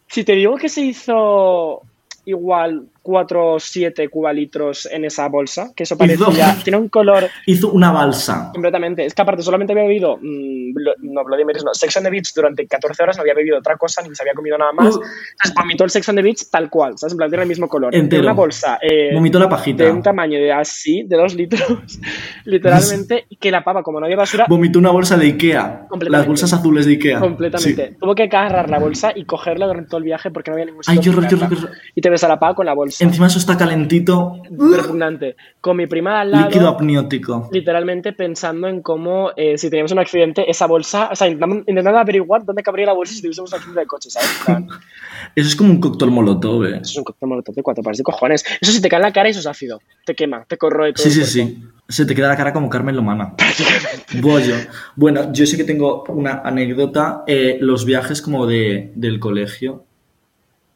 Si 0.07 0.23
te 0.23 0.33
digo 0.35 0.57
que 0.57 0.69
se 0.69 0.81
hizo 0.83 1.83
igual 2.25 2.87
4 3.03 3.53
o 3.55 3.61
7 3.61 4.09
cubalitros 4.09 4.87
en 4.87 5.05
esa 5.05 5.29
bolsa, 5.29 5.73
que 5.77 5.83
eso 5.83 5.97
parecía, 5.99 6.57
tiene 6.65 6.79
un 6.79 6.89
color 6.89 7.29
Hizo 7.47 7.71
una 7.73 7.91
balsa. 7.93 8.51
completamente. 8.53 9.05
Es 9.05 9.15
que 9.15 9.23
aparte 9.23 9.43
solamente 9.43 9.73
había 9.73 9.85
bebido, 9.85 10.17
mm, 10.21 10.73
no, 11.13 11.25
Bloody 11.25 11.45
Marys, 11.45 11.65
no, 11.65 11.75
Sex 11.75 11.97
on 11.97 12.05
the 12.05 12.11
Beach 12.11 12.33
durante 12.35 12.67
14 12.67 13.03
horas, 13.03 13.17
no 13.17 13.23
había 13.23 13.35
bebido 13.35 13.59
otra 13.59 13.77
cosa, 13.77 14.03
ni 14.03 14.15
se 14.15 14.23
había 14.23 14.35
comido 14.35 14.57
nada 14.57 14.73
más. 14.73 14.95
Uh. 14.97 15.01
Entonces 15.03 15.55
vomitó 15.57 15.85
el 15.85 15.91
Sex 15.91 16.09
on 16.09 16.17
the 16.17 16.23
Beach 16.23 16.49
tal 16.51 16.71
cual, 16.71 16.97
¿sabes? 16.97 17.13
En 17.13 17.17
plan, 17.19 17.31
tiene 17.31 17.43
el 17.43 17.49
mismo 17.49 17.69
color. 17.69 17.95
Entero. 17.95 18.23
En 18.23 18.27
una 18.29 18.35
bolsa 18.35 18.79
eh, 18.81 19.11
Vomitó 19.13 19.39
la 19.39 19.49
pajita. 19.49 19.85
de 19.85 19.91
un 19.91 20.03
tamaño 20.03 20.39
de 20.39 20.53
así, 20.53 21.03
de 21.05 21.17
2 21.17 21.35
litros, 21.35 21.99
literalmente, 22.45 23.27
y 23.31 23.37
que 23.37 23.51
la 23.51 23.65
papa, 23.65 23.83
como 23.83 23.99
no 24.01 24.07
había 24.07 24.17
basura, 24.17 24.47
Vomitó 24.49 24.79
una 24.79 24.91
bolsa 24.91 25.17
de 25.17 25.27
Ikea. 25.27 25.87
Las 26.09 26.27
bolsas 26.27 26.53
azules 26.53 26.87
de 26.87 26.93
Ikea. 26.93 27.21
completamente. 27.21 27.89
Sí. 27.91 27.97
Tuvo 28.01 28.15
que 28.15 28.25
agarrar 28.25 28.71
la 28.71 28.79
bolsa 28.79 29.13
y 29.15 29.25
cogerla 29.25 29.67
durante 29.67 29.89
todo 29.91 29.99
el 29.99 30.05
viaje 30.05 30.31
porque 30.31 30.51
no 30.51 30.55
había 30.55 30.67
ningún 30.67 30.83
Ay, 30.87 30.97
sitio 30.97 31.13
horror, 31.13 31.29
qué 31.29 31.37
meterla. 31.37 31.59
horror. 31.59 31.77
Y 31.95 32.01
te 32.01 32.11
ves 32.11 32.25
a 32.25 32.29
la 32.29 32.39
pava 32.39 32.55
con 32.55 32.67
la 32.67 32.75
bolsa. 32.75 32.92
Encima 33.01 33.27
eso 33.27 33.39
está 33.39 33.57
calentito. 33.57 34.43
Repugnante. 34.51 35.37
Con 35.61 35.77
mi 35.77 35.87
prima 35.87 36.21
al 36.21 36.31
lado. 36.31 36.47
Líquido 36.47 36.69
amniótico. 36.69 37.49
literalmente 37.53 38.13
pensando 38.13 38.69
en 38.69 38.83
cómo 38.83 39.31
eh, 39.37 39.57
si 39.59 39.71
teníamos 39.71 39.93
un 39.93 39.99
accidente, 40.01 40.51
esa 40.51 40.67
bolsa, 40.67 41.09
o 41.13 41.17
sea, 41.17 41.29
intentando, 41.29 41.65
intentando 41.67 41.99
averiguar 41.99 42.45
dónde 42.45 42.63
cabría 42.63 42.87
la 42.87 42.93
bolsa 42.93 43.15
si 43.15 43.23
tuviésemos 43.23 43.51
un 43.53 43.57
accidente 43.57 43.81
de 43.81 43.87
coche, 43.87 44.11
¿sabes? 44.11 44.29
Plan, 44.45 44.69
Eso 45.35 45.49
es 45.49 45.57
como 45.57 45.71
un 45.71 45.81
cóctel 45.81 46.11
molotov, 46.11 46.65
eh. 46.65 46.81
Eso 46.83 46.91
es 46.91 46.97
un 46.99 47.05
cóctel 47.05 47.29
molotov 47.29 47.55
de 47.55 47.63
cuatro 47.63 47.83
pares 47.83 47.99
de 47.99 48.05
cojones. 48.05 48.45
Eso 48.61 48.73
si 48.73 48.83
te 48.83 48.89
cae 48.89 48.99
en 48.99 49.03
la 49.03 49.13
cara, 49.13 49.29
eso 49.29 49.41
es 49.41 49.47
ácido. 49.47 49.81
Te 50.05 50.15
quema, 50.15 50.45
te 50.45 50.59
corroe 50.59 50.93
todo. 50.93 51.05
Sí, 51.05 51.11
sí, 51.11 51.25
sí. 51.25 51.63
Se 51.89 52.07
te 52.07 52.15
queda 52.15 52.29
la 52.29 52.37
cara 52.37 52.53
como 52.53 52.69
Carmen 52.69 52.97
Lomana. 52.97 53.35
Bollo. 54.21 54.55
Bueno, 54.97 55.33
yo 55.33 55.47
sí 55.47 55.57
que 55.57 55.65
tengo 55.65 56.05
una 56.09 56.41
anécdota. 56.45 57.25
eh, 57.27 57.59
los 57.61 57.85
viajes 57.85 58.21
como 58.23 58.47
de, 58.47 58.93
del 58.95 59.19
colegio. 59.21 59.85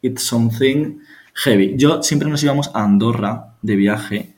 It's 0.02 0.22
something 0.22 0.98
heavy. 1.36 1.74
Yo 1.76 2.02
siempre 2.02 2.28
nos 2.28 2.42
íbamos 2.42 2.70
a 2.74 2.82
Andorra 2.84 3.56
de 3.62 3.76
viaje. 3.76 4.34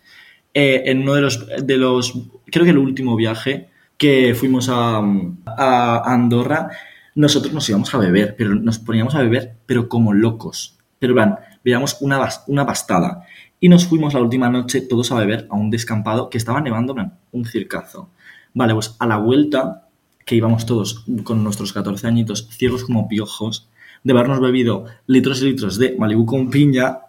eh, 0.54 0.82
en 0.87 1.02
uno 1.02 1.14
de 1.14 1.20
los, 1.22 1.46
de 1.64 1.76
los. 1.76 2.12
Creo 2.46 2.64
que 2.64 2.70
el 2.72 2.78
último 2.78 3.16
viaje 3.16 3.68
que 3.96 4.34
fuimos 4.34 4.68
a, 4.70 4.98
a 5.46 6.12
Andorra, 6.14 6.70
nosotros 7.14 7.52
nos 7.52 7.68
íbamos 7.68 7.94
a 7.94 7.98
beber, 7.98 8.34
pero 8.37 8.54
nos 8.54 8.78
poníamos 8.78 9.14
a 9.14 9.22
beber, 9.22 9.56
pero 9.66 9.88
como 9.88 10.12
locos. 10.14 10.78
Pero, 10.98 11.14
plan, 11.14 11.37
veíamos 11.64 11.98
una, 12.00 12.28
una 12.46 12.64
bastada. 12.64 13.24
Y 13.61 13.68
nos 13.68 13.87
fuimos 13.87 14.14
la 14.14 14.20
última 14.20 14.48
noche 14.48 14.80
todos 14.82 15.11
a 15.12 15.16
beber 15.16 15.46
a 15.50 15.56
un 15.56 15.70
descampado 15.70 16.30
que 16.30 16.38
estaba 16.38 16.61
nevando, 16.61 16.94
un 17.32 17.44
circazo. 17.44 18.11
Vale, 18.54 18.72
pues 18.74 18.96
a 18.98 19.06
la 19.06 19.16
vuelta, 19.18 19.88
que 20.24 20.37
íbamos 20.37 20.64
todos 20.66 21.04
con 21.24 21.42
nuestros 21.42 21.72
14 21.72 22.06
añitos, 22.06 22.48
ciegos 22.50 22.84
como 22.84 23.08
piojos, 23.08 23.68
de 24.09 24.18
habernos 24.18 24.40
bebido 24.40 24.87
litros 25.07 25.42
y 25.42 25.47
litros 25.51 25.79
de 25.79 25.94
Malibu 25.99 26.25
con 26.25 26.49
piña, 26.51 27.01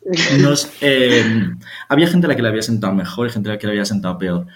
nos, 0.40 0.70
eh, 0.80 1.24
había 1.88 2.06
gente 2.06 2.26
a 2.26 2.28
la 2.28 2.36
que 2.36 2.42
le 2.42 2.48
había 2.48 2.62
sentado 2.62 2.94
mejor 2.94 3.26
y 3.26 3.30
gente 3.30 3.48
a 3.48 3.52
la 3.54 3.58
que 3.58 3.66
le 3.66 3.72
había 3.72 3.84
sentado 3.84 4.16
peor. 4.16 4.46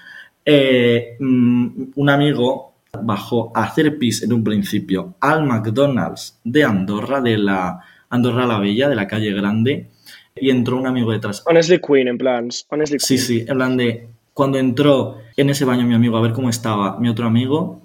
Eh, 0.45 1.17
mm, 1.19 1.67
un 1.97 2.11
amigo 2.11 2.75
bajó 3.03 3.51
a 3.55 3.65
hacer 3.65 3.99
pis 3.99 4.23
en 4.23 4.33
un 4.33 4.45
principio 4.45 5.15
al 5.21 5.45
McDonald's 5.45 6.39
de 6.45 6.65
Andorra, 6.65 7.21
de 7.21 7.37
la 7.37 7.81
Andorra 8.11 8.47
la 8.47 8.59
Bella, 8.61 8.89
de 8.89 8.95
la 8.95 9.07
calle 9.07 9.33
Grande, 9.33 9.89
y 10.37 10.51
entró 10.51 10.77
un 10.77 10.87
amigo 10.87 11.11
detrás. 11.11 11.43
Honestly 11.47 11.81
Queen, 11.81 12.07
en 12.09 12.17
plan. 12.19 12.49
Honestly 12.69 12.99
Sí, 13.01 13.17
Queen. 13.17 13.27
sí, 13.27 13.45
en 13.49 13.57
plan 13.57 13.77
de 13.77 14.09
cuando 14.33 14.59
entró 14.59 15.17
en 15.37 15.51
ese 15.51 15.65
baño 15.65 15.85
mi 15.85 15.95
amigo 15.95 16.17
a 16.17 16.21
ver 16.21 16.33
cómo 16.33 16.49
estaba 16.49 16.99
mi 17.01 17.09
otro 17.09 17.27
amigo, 17.27 17.83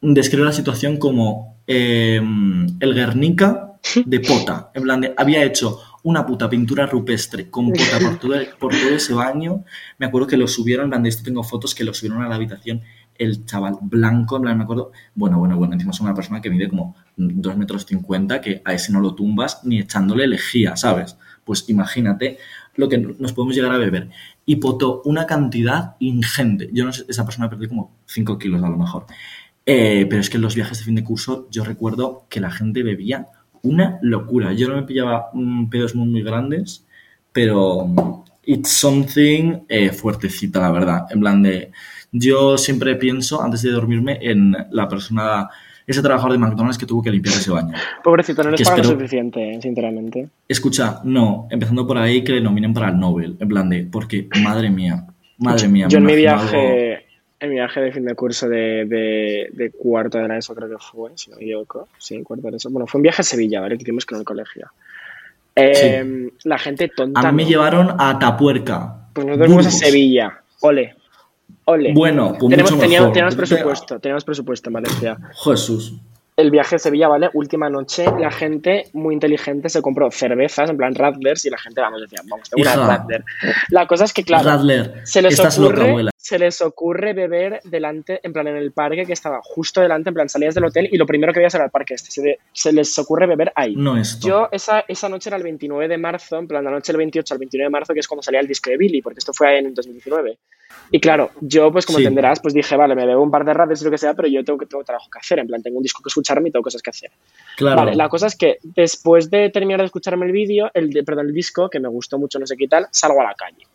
describió 0.00 0.44
la 0.44 0.52
situación 0.52 0.98
como 0.98 1.49
eh, 1.72 2.20
el 2.80 2.94
Guernica 2.94 3.74
de 4.04 4.18
pota. 4.18 4.72
En 4.74 4.82
plan 4.82 5.14
había 5.16 5.44
hecho 5.44 5.78
una 6.02 6.26
puta 6.26 6.50
pintura 6.50 6.84
rupestre 6.86 7.48
con 7.48 7.70
pota 7.70 7.98
por 8.58 8.72
todo, 8.72 8.88
ese 8.92 9.14
baño. 9.14 9.64
Me 9.98 10.06
acuerdo 10.06 10.26
que 10.26 10.36
lo 10.36 10.48
subieron, 10.48 10.86
en 10.86 10.90
plan 10.90 11.06
esto 11.06 11.22
tengo 11.22 11.44
fotos 11.44 11.72
que 11.72 11.84
lo 11.84 11.94
subieron 11.94 12.22
a 12.22 12.28
la 12.28 12.34
habitación 12.34 12.82
el 13.16 13.44
chaval 13.44 13.76
blanco, 13.82 14.36
en 14.36 14.42
plan, 14.42 14.56
me 14.56 14.64
acuerdo, 14.64 14.92
bueno, 15.14 15.38
bueno, 15.38 15.56
bueno, 15.58 15.74
encima 15.74 15.92
es 15.92 16.00
una 16.00 16.14
persona 16.14 16.40
que 16.40 16.48
mide 16.48 16.70
como 16.70 16.96
2 17.16 17.56
metros 17.56 17.84
50, 17.84 18.40
que 18.40 18.62
a 18.64 18.72
ese 18.72 18.92
no 18.92 19.00
lo 19.00 19.14
tumbas 19.14 19.60
ni 19.62 19.78
echándole 19.78 20.26
lejía, 20.26 20.74
¿sabes? 20.74 21.18
Pues 21.44 21.68
imagínate 21.68 22.38
lo 22.76 22.88
que 22.88 22.96
nos 22.96 23.34
podemos 23.34 23.54
llegar 23.54 23.72
a 23.72 23.76
beber. 23.76 24.08
Y 24.46 24.56
potó 24.56 25.02
una 25.04 25.26
cantidad 25.26 25.96
ingente. 25.98 26.70
Yo 26.72 26.86
no 26.86 26.94
sé, 26.94 27.04
esa 27.08 27.26
persona 27.26 27.50
perdió 27.50 27.68
como 27.68 27.94
5 28.06 28.38
kilos 28.38 28.62
a 28.62 28.70
lo 28.70 28.78
mejor. 28.78 29.04
Eh, 29.66 30.06
pero 30.08 30.20
es 30.20 30.30
que 30.30 30.36
en 30.36 30.42
los 30.42 30.54
viajes 30.54 30.78
de 30.78 30.84
fin 30.84 30.94
de 30.94 31.04
curso 31.04 31.46
yo 31.50 31.64
recuerdo 31.64 32.26
que 32.28 32.40
la 32.40 32.50
gente 32.50 32.82
bebía 32.82 33.28
una 33.62 33.98
locura. 34.02 34.52
Yo 34.52 34.68
no 34.68 34.76
me 34.76 34.82
pillaba 34.84 35.26
pedos 35.70 35.94
muy, 35.94 36.08
muy 36.08 36.22
grandes, 36.22 36.86
pero 37.32 37.84
mm, 37.86 38.22
it's 38.46 38.70
something 38.70 39.58
eh, 39.68 39.90
fuertecita, 39.90 40.60
la 40.60 40.70
verdad. 40.70 41.06
En 41.10 41.20
plan 41.20 41.42
de... 41.42 41.70
Yo 42.12 42.58
siempre 42.58 42.96
pienso, 42.96 43.40
antes 43.40 43.62
de 43.62 43.70
dormirme, 43.70 44.18
en 44.20 44.56
la 44.72 44.88
persona, 44.88 45.48
ese 45.86 46.02
trabajador 46.02 46.32
de 46.32 46.38
McDonald's 46.38 46.76
que 46.76 46.86
tuvo 46.86 47.02
que 47.02 47.10
limpiar 47.12 47.36
ese 47.36 47.52
baño. 47.52 47.72
Pobrecito, 48.02 48.42
no 48.42 48.50
les 48.50 48.62
pagan 48.62 48.78
lo 48.78 48.82
espero- 48.82 48.98
suficiente, 48.98 49.52
eh, 49.54 49.62
sinceramente. 49.62 50.28
Escucha, 50.48 51.00
no, 51.04 51.46
empezando 51.50 51.86
por 51.86 51.98
ahí 51.98 52.24
que 52.24 52.32
le 52.32 52.40
nominen 52.40 52.74
para 52.74 52.88
el 52.88 52.98
Nobel, 52.98 53.36
en 53.38 53.48
plan 53.48 53.68
de, 53.68 53.84
porque, 53.84 54.26
madre 54.42 54.70
mía, 54.70 55.06
madre 55.38 55.68
mía. 55.68 55.86
Yo 55.88 55.98
en 55.98 56.04
mi 56.06 56.12
algo- 56.14 56.20
viaje, 56.50 57.06
en 57.40 57.48
mi 57.48 57.54
viaje 57.56 57.80
de 57.80 57.90
fin 57.92 58.04
de 58.04 58.14
curso 58.14 58.48
de, 58.48 58.84
de, 58.84 59.48
de 59.52 59.70
cuarto 59.70 60.18
de 60.18 60.28
la 60.28 60.36
ESO 60.36 60.54
creo 60.54 60.68
que 60.68 60.76
fue, 60.78 61.10
si 61.16 61.30
no 61.30 61.36
me 61.36 61.42
equivoco. 61.42 61.88
Sí, 61.98 62.22
cuarto 62.22 62.46
de 62.46 62.50
la 62.52 62.56
ESO. 62.58 62.70
Bueno, 62.70 62.86
fue 62.86 62.98
un 62.98 63.02
viaje 63.02 63.22
a 63.22 63.24
Sevilla, 63.24 63.60
¿vale? 63.60 63.76
Que 63.76 63.82
hicimos 63.82 64.04
con 64.06 64.18
el 64.18 64.24
colegio. 64.24 64.68
Eh, 65.56 66.30
La 66.44 66.58
gente 66.58 66.88
tonta. 66.88 67.20
A 67.20 67.32
mí 67.32 67.44
me 67.44 67.48
llevaron 67.50 67.94
a 67.98 68.18
Tapuerca. 68.18 69.08
Pues 69.12 69.26
nosotros 69.26 69.48
fuimos 69.48 69.66
a. 69.66 69.70
Sevilla. 69.70 70.42
Ole. 70.60 70.94
Ole. 71.64 71.92
Bueno, 71.92 72.36
pues 72.38 72.50
tenemos, 72.50 72.70
mucho 72.72 72.82
teníamos, 72.82 73.08
mejor. 73.08 73.12
teníamos 73.12 73.34
presupuesto, 73.36 73.98
teníamos 74.00 74.24
presupuesto 74.24 74.68
en 74.68 74.72
Valencia. 74.74 75.18
Jesús. 75.44 75.94
El 76.40 76.50
viaje 76.50 76.76
a 76.76 76.78
Sevilla, 76.78 77.08
¿vale? 77.08 77.30
Última 77.34 77.68
noche, 77.68 78.04
la 78.18 78.30
gente 78.30 78.84
muy 78.92 79.14
inteligente 79.14 79.68
se 79.68 79.82
compró 79.82 80.10
cervezas, 80.10 80.70
en 80.70 80.76
plan 80.76 80.94
Radlers, 80.94 81.44
y 81.44 81.50
la 81.50 81.58
gente, 81.58 81.80
vamos, 81.80 82.00
decía, 82.00 82.20
vamos, 82.28 82.48
tengo 82.48 82.62
una. 82.62 82.96
Radler. 82.96 83.24
La 83.70 83.86
cosa 83.86 84.04
es 84.04 84.12
que, 84.12 84.24
claro, 84.24 84.48
Radler, 84.48 85.00
se 85.04 85.20
les, 85.22 85.36
loca, 85.38 85.48
ocurre, 85.50 85.88
abuela. 85.90 86.10
se 86.16 86.38
les 86.38 86.60
ocurre 86.62 87.12
beber 87.12 87.60
delante, 87.64 88.20
en 88.22 88.32
plan 88.32 88.46
en 88.48 88.56
el 88.56 88.72
parque 88.72 89.04
que 89.04 89.12
estaba 89.12 89.40
justo 89.42 89.80
delante, 89.80 90.10
en 90.10 90.14
plan 90.14 90.28
salías 90.28 90.54
del 90.54 90.64
hotel 90.64 90.88
y 90.90 90.96
lo 90.96 91.06
primero 91.06 91.32
que 91.32 91.40
veías 91.40 91.54
era 91.54 91.64
el 91.64 91.70
parque 91.70 91.94
este. 91.94 92.10
Se, 92.10 92.22
de- 92.22 92.38
se 92.52 92.72
les 92.72 92.98
ocurre 92.98 93.26
beber 93.26 93.52
ahí. 93.54 93.74
No 93.76 93.96
esto. 93.98 94.26
Yo 94.26 94.48
esa, 94.50 94.84
esa 94.88 95.08
noche 95.08 95.28
era 95.30 95.36
el 95.36 95.42
29 95.42 95.88
de 95.88 95.98
marzo, 95.98 96.38
en 96.38 96.48
plan 96.48 96.64
la 96.64 96.70
noche 96.70 96.92
del 96.92 96.98
28 96.98 97.34
al 97.34 97.38
29 97.38 97.66
de 97.66 97.70
marzo, 97.70 97.92
que 97.94 98.00
es 98.00 98.08
cuando 98.08 98.22
salía 98.22 98.40
el 98.40 98.46
disco 98.46 98.70
de 98.70 98.76
Billy, 98.76 99.02
porque 99.02 99.18
esto 99.18 99.32
fue 99.32 99.58
en 99.58 99.74
2019. 99.74 100.38
Y 100.92 100.98
claro, 100.98 101.30
yo 101.40 101.70
pues 101.70 101.86
como 101.86 101.98
Sí. 101.98 102.04
entenderás, 102.04 102.40
pues 102.40 102.52
dije, 102.52 102.76
vale, 102.76 102.94
me 102.96 103.06
bebo 103.06 103.22
un 103.22 103.30
par 103.30 103.44
de 103.44 103.54
ratos 103.54 103.80
y 103.80 103.84
lo 103.84 103.90
que 103.90 103.98
sea, 103.98 104.14
pero 104.14 104.26
yo 104.26 104.42
tengo, 104.42 104.58
tengo 104.66 104.82
trabajo 104.82 105.08
que 105.10 105.18
hacer, 105.20 105.38
en 105.38 105.46
plan 105.46 105.62
tengo 105.62 105.76
un 105.76 105.82
disco 105.82 106.02
que 106.02 106.08
escucharme 106.08 106.48
y 106.48 106.52
tengo 106.52 106.64
cosas 106.64 106.82
que 106.82 106.90
hacer. 106.90 107.10
Claro. 107.56 107.76
Vale, 107.76 107.94
la 107.94 108.08
cosa 108.08 108.26
es 108.26 108.36
que 108.36 108.58
después 108.62 109.30
de 109.30 109.50
terminar 109.50 109.80
de 109.80 109.86
escucharme 109.86 110.26
el 110.26 110.32
vídeo, 110.32 110.70
el, 110.74 110.90
perdón, 111.04 111.26
el 111.28 111.32
disco, 111.32 111.70
que 111.70 111.78
me 111.78 111.88
gustó 111.88 112.18
mucho, 112.18 112.38
no 112.40 112.46
sé 112.46 112.56
qué 112.56 112.66
tal, 112.66 112.88
salgo 112.90 113.20
a 113.20 113.24
la 113.24 113.34
calle. 113.34 113.66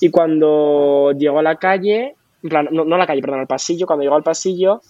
Y 0.00 0.10
cuando 0.10 1.12
llego 1.12 1.38
a 1.38 1.42
la 1.42 1.56
calle, 1.56 2.14
en 2.42 2.48
plan, 2.48 2.68
no, 2.70 2.84
no 2.84 2.94
a 2.94 2.98
la 2.98 3.06
calle, 3.06 3.20
perdón, 3.20 3.40
al 3.40 3.46
pasillo, 3.46 3.86
cuando 3.86 4.02
llego 4.02 4.16
al 4.16 4.22
pasillo, 4.22 4.80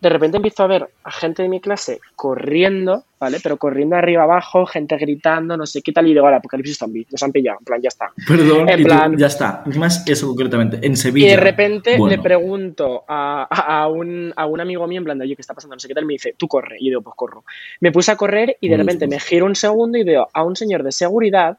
de 0.00 0.08
repente 0.08 0.36
empiezo 0.38 0.62
a 0.62 0.66
ver 0.66 0.88
a 1.04 1.10
gente 1.10 1.42
de 1.42 1.48
mi 1.48 1.60
clase 1.60 2.00
corriendo, 2.16 3.04
¿vale? 3.18 3.38
Pero 3.42 3.56
corriendo 3.58 3.96
arriba 3.96 4.22
abajo, 4.22 4.64
gente 4.66 4.96
gritando, 4.96 5.56
no 5.56 5.66
sé 5.66 5.82
qué 5.82 5.92
tal, 5.92 6.06
y 6.06 6.10
digo, 6.14 6.24
ahora, 6.24 6.38
Apocalipsis 6.38 6.78
Zombie, 6.78 7.06
nos 7.10 7.22
han 7.22 7.32
pillado, 7.32 7.58
en 7.60 7.64
plan, 7.64 7.80
ya 7.82 7.88
está. 7.88 8.10
Perdón, 8.26 8.68
en 8.68 8.80
y 8.80 8.82
tú- 8.82 8.88
plan- 8.88 9.16
ya 9.18 9.26
está. 9.26 9.62
Es 9.66 10.02
eso 10.08 10.28
concretamente, 10.28 10.78
en 10.82 10.92
Y 10.92 10.96
Sevilla. 10.96 11.28
de 11.30 11.36
repente 11.36 11.96
Bueno. 11.98 12.16
le 12.16 12.22
pregunto 12.22 13.04
a, 13.08 13.46
a- 13.50 13.82
a 13.82 13.88
un, 13.88 14.32
a 14.36 14.46
un 14.46 14.60
amigo 14.60 14.86
mío, 14.86 14.98
en 14.98 15.04
plan, 15.04 15.18
de, 15.18 15.24
oye, 15.24 15.36
¿qué 15.36 15.42
está 15.42 15.54
pasando? 15.54 15.76
No 15.76 15.80
sé 15.80 15.88
qué 15.88 15.94
tal, 15.94 16.06
me 16.06 16.14
dice, 16.14 16.34
tú 16.36 16.48
corre. 16.48 16.76
Y 16.80 16.86
yo 16.86 16.90
digo, 16.92 17.02
pues 17.02 17.16
corro. 17.16 17.44
Me 17.80 17.92
puse 17.92 18.10
a 18.12 18.16
correr 18.16 18.56
y 18.60 18.68
de 18.68 18.76
repente 18.76 19.06
me 19.06 19.20
giro 19.20 19.44
un 19.46 19.54
segundo 19.54 19.98
y 19.98 20.04
veo 20.04 20.28
a 20.32 20.42
un 20.44 20.56
señor 20.56 20.82
de 20.82 20.92
seguridad 20.92 21.58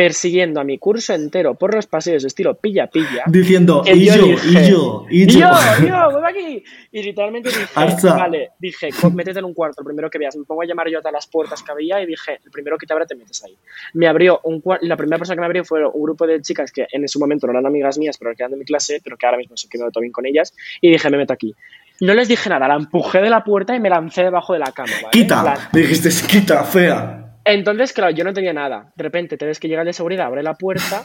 persiguiendo 0.00 0.62
a 0.62 0.64
mi 0.64 0.78
curso 0.78 1.12
entero 1.12 1.56
por 1.56 1.74
los 1.74 1.86
pasillos 1.86 2.24
estilo 2.24 2.54
pilla-pilla. 2.54 3.24
Diciendo, 3.26 3.82
y 3.84 4.06
yo, 4.06 4.14
dije, 4.14 4.48
y 4.48 4.70
yo, 4.70 5.06
y 5.10 5.22
¡Y 5.24 5.26
yo. 5.26 5.40
yo, 5.40 5.86
yo, 5.86 6.16
ven 6.16 6.24
aquí! 6.24 6.64
Y 6.90 7.02
literalmente 7.02 7.50
dije, 7.50 7.66
Arza. 7.74 8.14
vale, 8.16 8.52
dije, 8.58 8.88
métete 9.12 9.40
en 9.40 9.44
un 9.44 9.52
cuarto, 9.52 9.82
el 9.82 9.84
primero 9.84 10.08
que 10.08 10.16
veas. 10.16 10.34
Me 10.36 10.44
pongo 10.44 10.62
a 10.62 10.64
llamar 10.64 10.88
yo 10.88 11.00
a 11.00 11.02
todas 11.02 11.12
las 11.12 11.26
puertas 11.26 11.62
que 11.62 11.70
había 11.70 12.00
y 12.00 12.06
dije, 12.06 12.40
el 12.42 12.50
primero 12.50 12.78
que 12.78 12.86
te 12.86 12.94
abra 12.94 13.04
te 13.04 13.14
metes 13.14 13.44
ahí. 13.44 13.54
Me 13.92 14.08
abrió 14.08 14.40
un 14.44 14.62
cuarto, 14.62 14.86
la 14.86 14.96
primera 14.96 15.18
persona 15.18 15.36
que 15.36 15.40
me 15.40 15.46
abrió 15.46 15.66
fue 15.66 15.86
un 15.86 16.02
grupo 16.02 16.26
de 16.26 16.40
chicas 16.40 16.72
que 16.72 16.86
en 16.90 17.06
su 17.06 17.20
momento 17.20 17.46
no 17.46 17.52
eran 17.52 17.66
amigas 17.66 17.98
mías, 17.98 18.16
pero 18.16 18.34
que 18.34 18.42
eran 18.42 18.52
de 18.52 18.56
mi 18.56 18.64
clase, 18.64 19.02
pero 19.04 19.18
que 19.18 19.26
ahora 19.26 19.36
mismo 19.36 19.58
se 19.58 19.68
quedó 19.68 19.90
todo 19.90 20.00
bien 20.00 20.12
con 20.12 20.24
ellas. 20.24 20.54
Y 20.80 20.90
dije, 20.90 21.10
me 21.10 21.18
meto 21.18 21.34
aquí. 21.34 21.54
No 22.00 22.14
les 22.14 22.26
dije 22.26 22.48
nada, 22.48 22.66
la 22.68 22.76
empujé 22.76 23.20
de 23.20 23.28
la 23.28 23.44
puerta 23.44 23.76
y 23.76 23.80
me 23.80 23.90
lancé 23.90 24.22
debajo 24.22 24.54
de 24.54 24.60
la 24.60 24.72
cama. 24.72 24.92
¿vale? 24.94 25.10
Quita. 25.12 25.68
Me 25.74 25.80
dijiste, 25.82 26.08
quita, 26.26 26.64
fea. 26.64 27.19
Entonces, 27.44 27.92
claro, 27.92 28.12
yo 28.12 28.24
no 28.24 28.32
tenía 28.32 28.52
nada. 28.52 28.92
De 28.96 29.02
repente 29.02 29.36
te 29.36 29.46
ves 29.46 29.58
que 29.60 29.68
llega 29.68 29.82
el 29.82 29.86
de 29.86 29.92
seguridad, 29.92 30.26
abre 30.26 30.42
la 30.42 30.54
puerta 30.54 31.02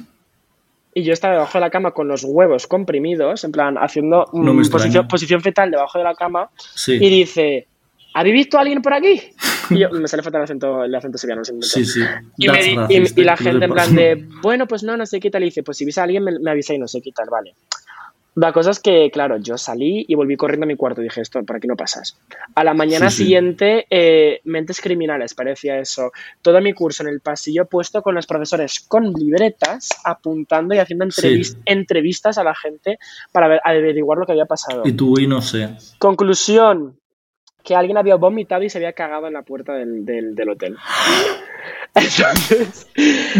y 0.93 1.03
yo 1.03 1.13
estaba 1.13 1.33
debajo 1.33 1.57
de 1.57 1.61
la 1.61 1.69
cama 1.69 1.91
con 1.91 2.07
los 2.07 2.23
huevos 2.23 2.67
comprimidos, 2.67 3.43
en 3.43 3.51
plan, 3.51 3.75
haciendo 3.77 4.25
mm, 4.31 4.45
No 4.45 4.69
posición, 4.69 5.07
posición 5.07 5.41
fetal 5.41 5.71
debajo 5.71 5.97
de 5.97 6.03
la 6.03 6.15
cama 6.15 6.49
Sí. 6.57 6.93
y 6.93 7.09
dice, 7.09 7.67
¿habéis 8.13 8.33
visto 8.35 8.57
a 8.57 8.61
alguien 8.61 8.81
por 8.81 8.93
aquí? 8.93 9.21
Y 9.71 9.79
yo, 9.79 9.89
me 9.89 10.07
sale 10.07 10.21
fatal 10.21 10.41
el 10.41 10.43
acento, 10.43 10.83
el 10.83 10.93
acento 10.93 11.17
sevillano. 11.17 11.43
Sí, 11.43 11.83
sí. 11.85 11.99
Y, 12.37 12.47
me 12.49 12.59
y- 12.87 13.03
y 13.15 13.23
la 13.23 13.35
gente 13.35 13.65
en 13.65 13.71
plan 13.71 13.95
de, 13.95 14.23
bueno, 14.43 14.67
pues 14.67 14.83
no, 14.83 14.95
no 14.95 15.07
sé 15.07 15.19
qué 15.19 15.31
tal. 15.31 15.41
Y 15.41 15.45
dice, 15.45 15.63
pues 15.63 15.77
si 15.77 15.85
ves 15.85 15.97
a 15.97 16.03
alguien 16.03 16.23
me, 16.23 16.37
me 16.39 16.51
avisáis, 16.51 16.79
no 16.79 16.87
sé 16.87 17.01
qué 17.01 17.11
tal, 17.11 17.25
vale. 17.31 17.55
La 18.35 18.51
cosa 18.51 18.71
es 18.71 18.79
que, 18.81 19.09
claro, 19.11 19.37
yo 19.37 19.57
salí 19.57 20.03
y 20.07 20.13
volví 20.15 20.35
corriendo 20.35 20.65
a 20.65 20.67
mi 20.67 20.75
cuarto. 20.75 20.99
Dije, 21.01 21.21
esto, 21.21 21.41
por 21.45 21.55
aquí 21.55 21.67
no 21.67 21.77
pasas. 21.77 22.19
A 22.53 22.65
la 22.65 22.73
mañana 22.73 23.09
Sí, 23.09 23.15
sí. 23.17 23.23
siguiente, 23.23 23.87
eh, 23.89 24.41
mentes 24.43 24.81
criminales, 24.81 25.33
parecía 25.33 25.79
eso. 25.79 26.11
Todo 26.41 26.59
mi 26.59 26.73
curso 26.73 27.03
en 27.03 27.09
el 27.09 27.21
pasillo 27.21 27.65
puesto 27.65 28.01
con 28.01 28.13
los 28.13 28.27
profesores 28.27 28.81
con 28.81 29.13
libretas, 29.13 29.87
apuntando 30.03 30.75
y 30.75 30.79
haciendo 30.79 31.09
Sí. 31.11 31.41
entrevistas 31.65 32.37
a 32.37 32.43
la 32.43 32.53
gente 32.53 32.99
para 33.31 33.47
ver- 33.47 33.61
averiguar 33.63 34.17
lo 34.17 34.25
que 34.25 34.33
había 34.33 34.45
pasado. 34.45 34.81
Y 34.85 34.91
tú, 34.91 35.17
y 35.17 35.27
no 35.27 35.41
sé. 35.41 35.69
Conclusión, 35.97 36.99
que 37.65 37.75
alguien 37.75 37.97
había 37.97 38.15
vomitado 38.15 38.63
y 38.63 38.69
se 38.69 38.77
había 38.77 38.93
cagado 38.93 39.27
en 39.27 39.33
la 39.33 39.41
puerta 39.41 39.73
del, 39.73 40.05
del- 40.05 40.35
del 40.35 40.49
hotel. 40.49 40.75
Entonces, 41.95 42.87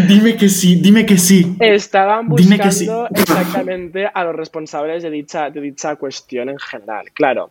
Dime 0.08 0.36
que 0.36 0.48
sí, 0.48 0.76
dime 0.76 1.04
que 1.06 1.18
sí. 1.18 1.54
estaban 1.60 2.28
Dime 2.34 2.58
que 2.58 2.72
sí. 2.72 2.86
buscando 2.86 3.08
exactamente 3.14 4.08
a 4.12 4.24
los 4.24 4.34
responsables 4.34 5.02
de 5.02 5.10
dicha, 5.10 5.50
de 5.50 5.60
dicha 5.60 5.96
cuestión 5.96 6.48
en 6.48 6.58
general. 6.58 7.06
Claro. 7.12 7.50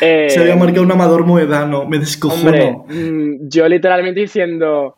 Eh, 0.00 0.28
Se 0.30 0.40
había 0.40 0.56
marcado 0.56 0.82
un 0.82 0.92
amador 0.92 1.24
moedano, 1.24 1.86
me 1.86 1.98
descojono. 1.98 2.42
Hombre, 2.42 2.76
mm, 2.88 3.48
yo 3.48 3.68
literalmente 3.68 4.20
diciendo, 4.20 4.96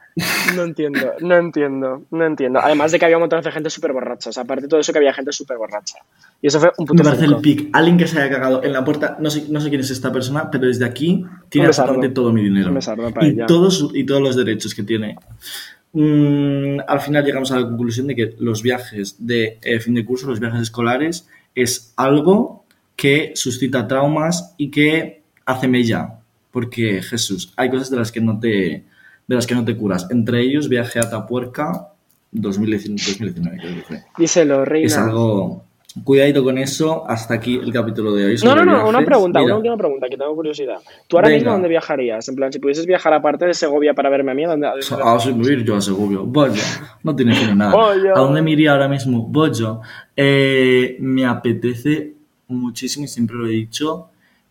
no 0.55 0.63
entiendo, 0.63 1.13
no 1.21 1.37
entiendo, 1.37 2.05
no 2.11 2.25
entiendo. 2.25 2.61
Además 2.61 2.93
de 2.93 2.99
que 2.99 3.05
había 3.05 3.17
un 3.17 3.23
montón 3.23 3.43
de 3.43 3.51
gente 3.51 3.69
súper 3.69 3.93
borracha. 3.93 4.31
O 4.31 4.33
sea, 4.33 4.45
aparte 4.45 4.63
de 4.63 4.69
todo 4.69 4.79
eso 4.79 4.93
que 4.93 4.99
había 4.99 5.13
gente 5.13 5.33
súper 5.33 5.59
borracha. 5.59 5.99
Y 6.41 6.47
eso 6.47 6.61
fue 6.61 6.71
un 6.79 6.87
puto 6.87 7.03
Me 7.03 7.11
parece 7.11 7.25
el 7.25 7.37
pic. 7.39 7.71
Alguien 7.73 7.97
que 7.97 8.07
se 8.07 8.21
haya 8.21 8.31
cagado 8.31 8.63
en 8.63 8.73
la 8.73 8.85
puerta, 8.85 9.17
no 9.19 9.29
sé, 9.31 9.47
no 9.49 9.61
sé 9.61 9.71
quién 9.71 9.81
es 9.81 9.91
esta 9.91 10.13
persona, 10.13 10.51
pero 10.51 10.67
desde 10.67 10.85
aquí 10.85 11.25
tiene 11.49 11.67
absolutamente 11.67 12.11
todo 12.11 12.33
mi 12.33 12.45
dinero. 12.45 12.73
Para 13.13 13.27
y, 13.27 13.31
ella. 13.31 13.47
todos, 13.47 13.91
y 13.93 14.05
todos 14.05 14.23
los 14.23 14.37
derechos 14.37 14.75
que 14.75 14.85
tiene. 14.85 15.17
Mm, 15.93 16.81
al 16.87 17.01
final 17.01 17.25
llegamos 17.25 17.51
a 17.51 17.59
la 17.59 17.67
conclusión 17.67 18.07
de 18.07 18.15
que 18.15 18.35
los 18.39 18.63
viajes 18.63 19.17
de 19.19 19.59
eh, 19.63 19.81
fin 19.81 19.95
de 19.95 20.05
curso, 20.05 20.29
los 20.29 20.39
viajes 20.39 20.61
escolares, 20.61 21.29
es 21.55 21.93
algo 21.97 22.65
que 22.95 23.33
suscita 23.35 23.89
traumas 23.89 24.55
y 24.59 24.71
que 24.71 25.23
hace 25.45 25.67
mella. 25.67 26.21
Porque, 26.53 27.03
Jesús, 27.03 27.53
hay 27.57 27.69
cosas 27.69 27.91
de 27.91 27.97
las 27.97 28.13
que 28.13 28.21
no 28.21 28.39
te, 28.39 28.85
de 29.27 29.35
las 29.35 29.47
que 29.47 29.55
no 29.55 29.65
te 29.65 29.77
curas. 29.77 30.07
Entre 30.11 30.41
ellos, 30.41 30.69
viaje 30.69 30.99
a 31.01 31.09
Tapuerca 31.09 31.89
2019, 32.33 33.01
2019 33.07 33.57
creo 33.59 33.75
que 33.77 33.83
fue. 33.83 34.03
Díselo, 34.19 34.65
reina. 34.65 34.87
Es 34.87 34.97
algo, 34.99 35.63
Cuidadito 36.03 36.43
con 36.43 36.59
eso, 36.59 37.09
hasta 37.09 37.35
aquí 37.35 37.55
el 37.55 37.73
capítulo 37.73 38.13
de 38.13 38.25
hoy. 38.25 38.37
No, 38.43 38.57
no, 38.57 38.65
no, 38.65 38.89
una 38.89 39.05
pregunta, 39.05 39.39
Mira, 39.39 39.53
una 39.53 39.57
última 39.59 39.77
pregunta, 39.77 40.09
que 40.11 40.17
tengo 40.17 40.35
curiosidad. 40.35 40.79
¿Tú 41.07 41.17
ahora 41.17 41.29
Venga. 41.29 41.39
mismo 41.39 41.53
dónde 41.53 41.69
viajarías? 41.69 42.29
En 42.29 42.35
plan, 42.35 42.53
si 42.53 42.59
pudieses 42.59 42.85
viajar 42.85 43.13
aparte 43.15 43.47
de 43.47 43.55
Segovia 43.55 43.95
para 43.95 44.11
verme 44.11 44.33
a 44.33 44.35
mí, 44.35 44.45
¿a 44.45 44.49
¿dónde? 44.49 44.67
a 44.67 44.71
dónde- 44.71 44.87
A 45.05 45.21
subir 45.21 45.63
yo 45.63 45.77
a 45.77 45.81
Segovia. 45.81 46.19
Vaya, 46.25 46.65
no 47.05 47.15
tiene 47.15 47.41
en 47.41 47.57
nada. 47.59 47.77
Vaya. 47.77 48.11
¿A 48.13 48.19
dónde 48.19 48.43
me 48.43 48.51
iría 48.51 48.73
ahora 48.73 48.89
mismo? 48.89 49.25
Vaya, 49.29 49.79
eh, 50.17 50.97
me 50.99 51.25
apetece 51.27 52.15
muchísimo, 52.49 53.05
y 53.05 53.09
siempre 53.09 53.37
lo 53.37 53.47
he 53.47 53.51
dicho, 53.51 54.09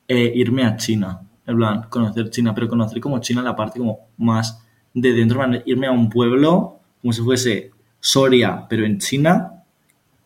eh, 0.07 0.31
irme 0.35 0.63
a 0.63 0.77
China. 0.77 1.19
En 1.45 1.57
plan, 1.57 1.87
conocer 1.89 2.29
China, 2.29 2.55
pero 2.55 2.69
conocer 2.69 3.01
como 3.01 3.19
China 3.19 3.41
la 3.41 3.53
parte 3.53 3.79
como 3.79 3.99
más 4.17 4.62
de 4.93 5.13
dentro. 5.13 5.43
en 5.43 5.51
plan, 5.51 5.63
irme 5.65 5.87
a 5.87 5.91
un 5.91 6.09
pueblo 6.09 6.79
como 7.01 7.13
si 7.13 7.21
fuese 7.21 7.71
Soria, 7.99 8.65
pero 8.69 8.85
en 8.85 8.97
China, 8.99 9.63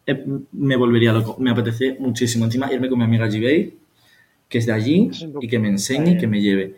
eh, 0.06 0.24
me 0.52 0.76
volvería 0.76 1.14
loco. 1.14 1.38
Me 1.40 1.52
apetece 1.52 1.98
muchísimo. 2.00 2.46
Encima, 2.46 2.72
irme 2.72 2.90
con 2.90 2.98
mi 3.00 3.06
amiga 3.06 3.30
Jibei, 3.30 3.74
que 4.48 4.58
es 4.58 4.66
de 4.66 4.74
allí, 4.74 5.10
y 5.42 5.48
que 5.48 5.60
me 5.60 5.70
enseñe 5.70 6.12
y 6.12 6.18
que 6.18 6.28
me 6.28 6.42
lleve. 6.42 6.76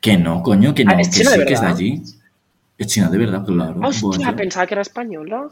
Que 0.00 0.16
no, 0.16 0.42
coño, 0.42 0.74
que 0.74 0.84
no, 0.84 0.92
Ah, 0.92 1.00
¿es 1.00 1.08
que 1.08 1.24
sí, 1.24 1.44
que 1.46 1.52
es 1.52 1.60
de 1.60 1.66
allí. 1.66 2.02
Es 2.76 2.86
China 2.88 3.08
de 3.10 3.18
verdad, 3.18 3.44
claro. 3.44 3.80
Hostia, 3.82 4.34
pensaba 4.34 4.66
que 4.66 4.74
era 4.74 4.82
española. 4.82 5.48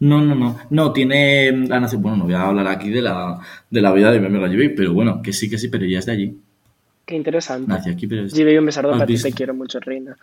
No, 0.00 0.20
no, 0.20 0.34
no. 0.34 0.58
No, 0.70 0.92
tiene 0.92 1.50
la 1.52 1.80
nación. 1.80 2.02
Bueno, 2.02 2.18
no 2.18 2.24
voy 2.24 2.34
a 2.34 2.42
hablar 2.42 2.68
aquí 2.68 2.90
de 2.90 3.02
la, 3.02 3.40
de 3.68 3.80
la 3.80 3.92
vida 3.92 4.12
de 4.12 4.20
mi 4.20 4.26
amiga 4.26 4.48
Jibei, 4.48 4.74
pero 4.74 4.92
bueno, 4.92 5.22
que 5.22 5.32
sí, 5.32 5.50
que 5.50 5.58
sí, 5.58 5.68
pero 5.68 5.84
ella 5.84 5.98
es 5.98 6.06
de 6.06 6.12
allí. 6.12 6.38
Qué 7.04 7.16
interesante. 7.16 7.68
Nació 7.68 7.92
aquí, 7.92 8.06
pero 8.06 8.24
es. 8.24 8.34
Gibey, 8.34 8.58
un 8.58 8.66
besardo 8.66 8.90
¿Has 8.90 8.98
para 8.98 9.06
ti, 9.06 9.20
te 9.20 9.32
quiero 9.32 9.54
mucho, 9.54 9.80
reina. 9.80 10.16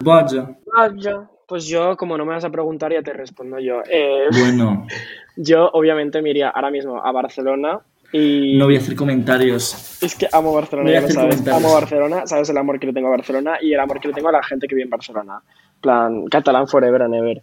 Vaya. 0.00 0.56
Vaya. 0.74 1.28
Pues 1.46 1.66
yo, 1.66 1.96
como 1.96 2.18
no 2.18 2.24
me 2.24 2.32
vas 2.34 2.44
a 2.44 2.50
preguntar, 2.50 2.92
ya 2.92 3.02
te 3.02 3.12
respondo 3.12 3.58
yo. 3.60 3.80
Eh, 3.88 4.26
Bueno, 4.40 4.86
yo, 5.36 5.70
obviamente, 5.72 6.20
me 6.22 6.30
iría 6.30 6.48
ahora 6.50 6.70
mismo 6.70 7.04
a 7.04 7.12
Barcelona 7.12 7.78
y... 8.12 8.56
no 8.56 8.64
voy 8.66 8.76
a 8.76 8.78
hacer 8.78 8.96
comentarios. 8.96 10.02
Es 10.02 10.14
que 10.16 10.28
amo 10.32 10.52
Barcelona, 10.52 10.90
ya 10.90 11.00
lo 11.02 11.08
sabes. 11.08 11.46
Amo 11.48 11.72
Barcelona, 11.72 12.26
sabes 12.26 12.48
el 12.50 12.56
amor 12.58 12.80
que 12.80 12.86
le 12.86 12.92
tengo 12.92 13.08
a 13.08 13.12
Barcelona 13.12 13.58
y 13.60 13.72
el 13.72 13.80
amor 13.80 14.00
que 14.00 14.08
le 14.08 14.14
tengo 14.14 14.28
a 14.28 14.32
la 14.32 14.42
gente 14.42 14.66
que 14.66 14.74
vive 14.74 14.84
en 14.84 14.90
Barcelona. 14.90 15.40
plan, 15.80 16.24
catalán 16.26 16.66
forever 16.66 17.02
and 17.02 17.14
ever. 17.14 17.40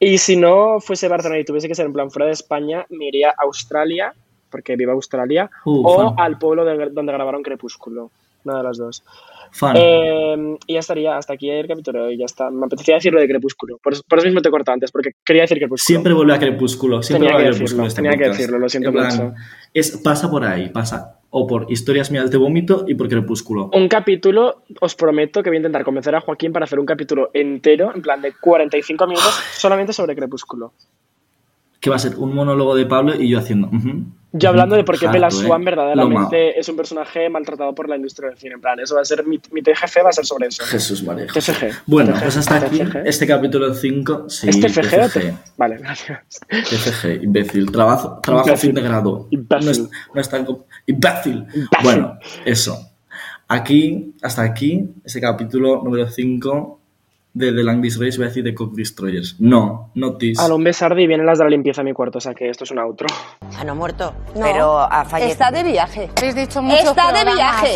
Y 0.00 0.18
si 0.18 0.36
no 0.36 0.80
fuese 0.80 1.06
Barcelona 1.06 1.40
y 1.40 1.44
tuviese 1.44 1.68
que 1.68 1.74
ser 1.76 1.86
en 1.86 1.92
plan 1.92 2.10
fuera 2.10 2.26
de 2.26 2.32
España, 2.32 2.84
me 2.90 3.06
iría 3.06 3.30
a 3.30 3.44
Australia, 3.44 4.12
porque 4.50 4.74
viva 4.74 4.92
Australia, 4.92 5.48
Uh, 5.64 5.86
o 5.86 6.14
al 6.18 6.38
pueblo 6.38 6.64
de- 6.64 6.90
donde 6.90 7.12
grabaron 7.12 7.42
Crepúsculo. 7.42 8.10
Una 8.44 8.58
de 8.58 8.62
las 8.64 8.78
dos. 8.78 9.02
Fan. 9.54 9.76
Eh, 9.78 10.56
y 10.66 10.74
ya 10.74 10.80
estaría, 10.80 11.16
hasta 11.16 11.34
aquí 11.34 11.48
el 11.48 11.68
capítulo 11.68 12.00
de 12.02 12.08
hoy, 12.08 12.18
ya 12.18 12.24
está. 12.24 12.50
Me 12.50 12.66
apetecía 12.66 12.96
decir 12.96 13.12
lo 13.12 13.20
de 13.20 13.28
Crepúsculo. 13.28 13.78
Por, 13.82 13.92
eso- 13.92 14.02
por 14.08 14.18
eso 14.18 14.26
mismo 14.26 14.42
te 14.42 14.48
he 14.48 14.50
cortado 14.50 14.74
antes, 14.74 14.90
porque 14.90 15.12
quería 15.24 15.42
decir 15.42 15.58
Crepúsculo. 15.58 15.86
Siempre 15.86 16.12
vuelve 16.12 16.34
a 16.34 16.38
Crepúsculo. 16.40 17.02
Siempre 17.02 17.28
Tenía 17.28 17.34
vuelve 17.36 17.48
a 17.48 17.52
Crepúsculo. 17.52 17.84
decirlo, 17.84 17.86
este 17.86 18.02
tenía 18.02 18.18
que 18.18 18.28
decirlo, 18.36 18.58
lo 18.58 18.68
siento 18.68 18.92
plan, 18.92 19.06
mucho. 19.06 19.34
Es, 19.72 19.96
pasa 19.98 20.28
por 20.30 20.44
ahí, 20.44 20.70
pasa. 20.70 21.20
O 21.30 21.46
por 21.46 21.66
historias 21.70 22.10
mías 22.10 22.30
de 22.30 22.36
vómito 22.38 22.84
y 22.88 22.94
por 22.94 23.08
Crepúsculo. 23.08 23.70
Un 23.72 23.88
capítulo, 23.88 24.62
os 24.80 24.94
prometo 24.94 25.42
que 25.42 25.50
voy 25.50 25.56
a 25.56 25.60
intentar 25.60 25.84
convencer 25.84 26.14
a 26.14 26.20
Joaquín 26.20 26.52
para 26.52 26.64
hacer 26.64 26.78
un 26.78 26.86
capítulo 26.86 27.30
entero, 27.32 27.92
en 27.94 28.02
plan 28.02 28.20
de 28.22 28.32
45 28.40 29.06
minutos, 29.06 29.34
solamente 29.56 29.92
sobre 29.92 30.14
Crepúsculo. 30.14 30.72
Que 31.84 31.90
va 31.90 31.96
a 31.96 31.98
ser 31.98 32.16
un 32.16 32.34
monólogo 32.34 32.74
de 32.74 32.86
Pablo 32.86 33.14
y 33.14 33.28
yo 33.28 33.38
haciendo. 33.38 33.66
ujú, 33.68 34.06
Yo 34.32 34.48
hablando 34.48 34.74
de 34.74 34.84
por 34.84 34.98
qué 34.98 35.06
Bella 35.06 35.26
¿eh? 35.28 35.30
Swan 35.30 35.60
ma- 35.60 35.66
verdaderamente 35.66 36.58
es 36.58 36.66
un 36.70 36.76
personaje 36.76 37.28
maltratado 37.28 37.74
por 37.74 37.90
la 37.90 37.96
industria 37.96 38.30
del 38.30 38.38
cine. 38.38 38.54
En 38.54 38.62
plan, 38.62 38.80
eso 38.80 38.94
va 38.94 39.02
a 39.02 39.04
ser 39.04 39.26
mi, 39.26 39.38
mi 39.52 39.60
TGF, 39.60 39.98
va 40.02 40.08
a 40.08 40.12
ser 40.12 40.24
sobre 40.24 40.46
eso. 40.46 40.64
Jesús 40.64 41.02
María. 41.02 41.26
TFG. 41.26 41.82
Bueno, 41.84 42.12
TFG. 42.14 42.22
pues 42.22 42.36
hasta 42.38 42.56
aquí 42.56 42.78
TFG. 42.78 42.96
este 43.04 43.26
capítulo 43.26 43.74
5. 43.74 44.30
Sí, 44.30 44.48
¿Es 44.48 44.60
TFG 44.60 44.88
TFG. 45.10 45.34
Vale, 45.58 45.76
gracias. 45.76 46.40
TFG, 46.48 47.22
imbécil. 47.22 47.70
Trabajo, 47.70 48.18
trabajo 48.22 48.48
Imbécil. 48.48 48.70
fin 48.70 48.74
de 48.76 48.80
grado. 48.88 49.28
Imbécil. 49.30 49.66
No 49.66 49.70
es, 49.70 49.80
no 50.14 50.20
es 50.22 50.28
tan 50.30 50.46
imbécil. 50.86 51.32
Imbécil. 51.54 51.68
Bueno, 51.82 52.18
eso. 52.46 52.78
Aquí, 53.46 54.14
hasta 54.22 54.40
aquí, 54.42 54.88
ese 55.04 55.20
capítulo 55.20 55.82
número 55.84 56.08
5 56.08 56.80
de 57.34 57.52
The 57.52 57.62
Lang 57.64 57.82
Race, 57.84 58.16
voy 58.16 58.26
a 58.26 58.28
decir 58.28 58.44
de 58.44 58.54
Cock 58.54 58.74
Destroyers. 58.74 59.36
No, 59.40 59.90
Notice. 59.94 60.40
A 60.40 60.46
un 60.54 60.72
Sardi 60.72 61.06
vienen 61.06 61.26
las 61.26 61.38
de 61.38 61.44
la 61.44 61.50
limpieza 61.50 61.80
a 61.80 61.84
mi 61.84 61.92
cuarto, 61.92 62.18
o 62.18 62.20
sea 62.20 62.32
que 62.32 62.48
esto 62.48 62.62
es 62.64 62.70
un 62.70 62.78
outro. 62.78 63.08
Ah, 63.58 63.64
no 63.64 63.72
ha 63.72 63.74
muerto, 63.74 64.14
No, 64.36 64.40
pero 64.40 64.78
ha 64.80 65.04
fallecido. 65.04 65.32
Está 65.32 65.50
de 65.50 65.64
viaje. 65.64 66.08
Habéis 66.16 66.34
dicho 66.36 66.62
muchos 66.62 66.84
Está 66.84 67.08
de 67.12 67.24
programas. 67.24 67.34
viaje. 67.34 67.66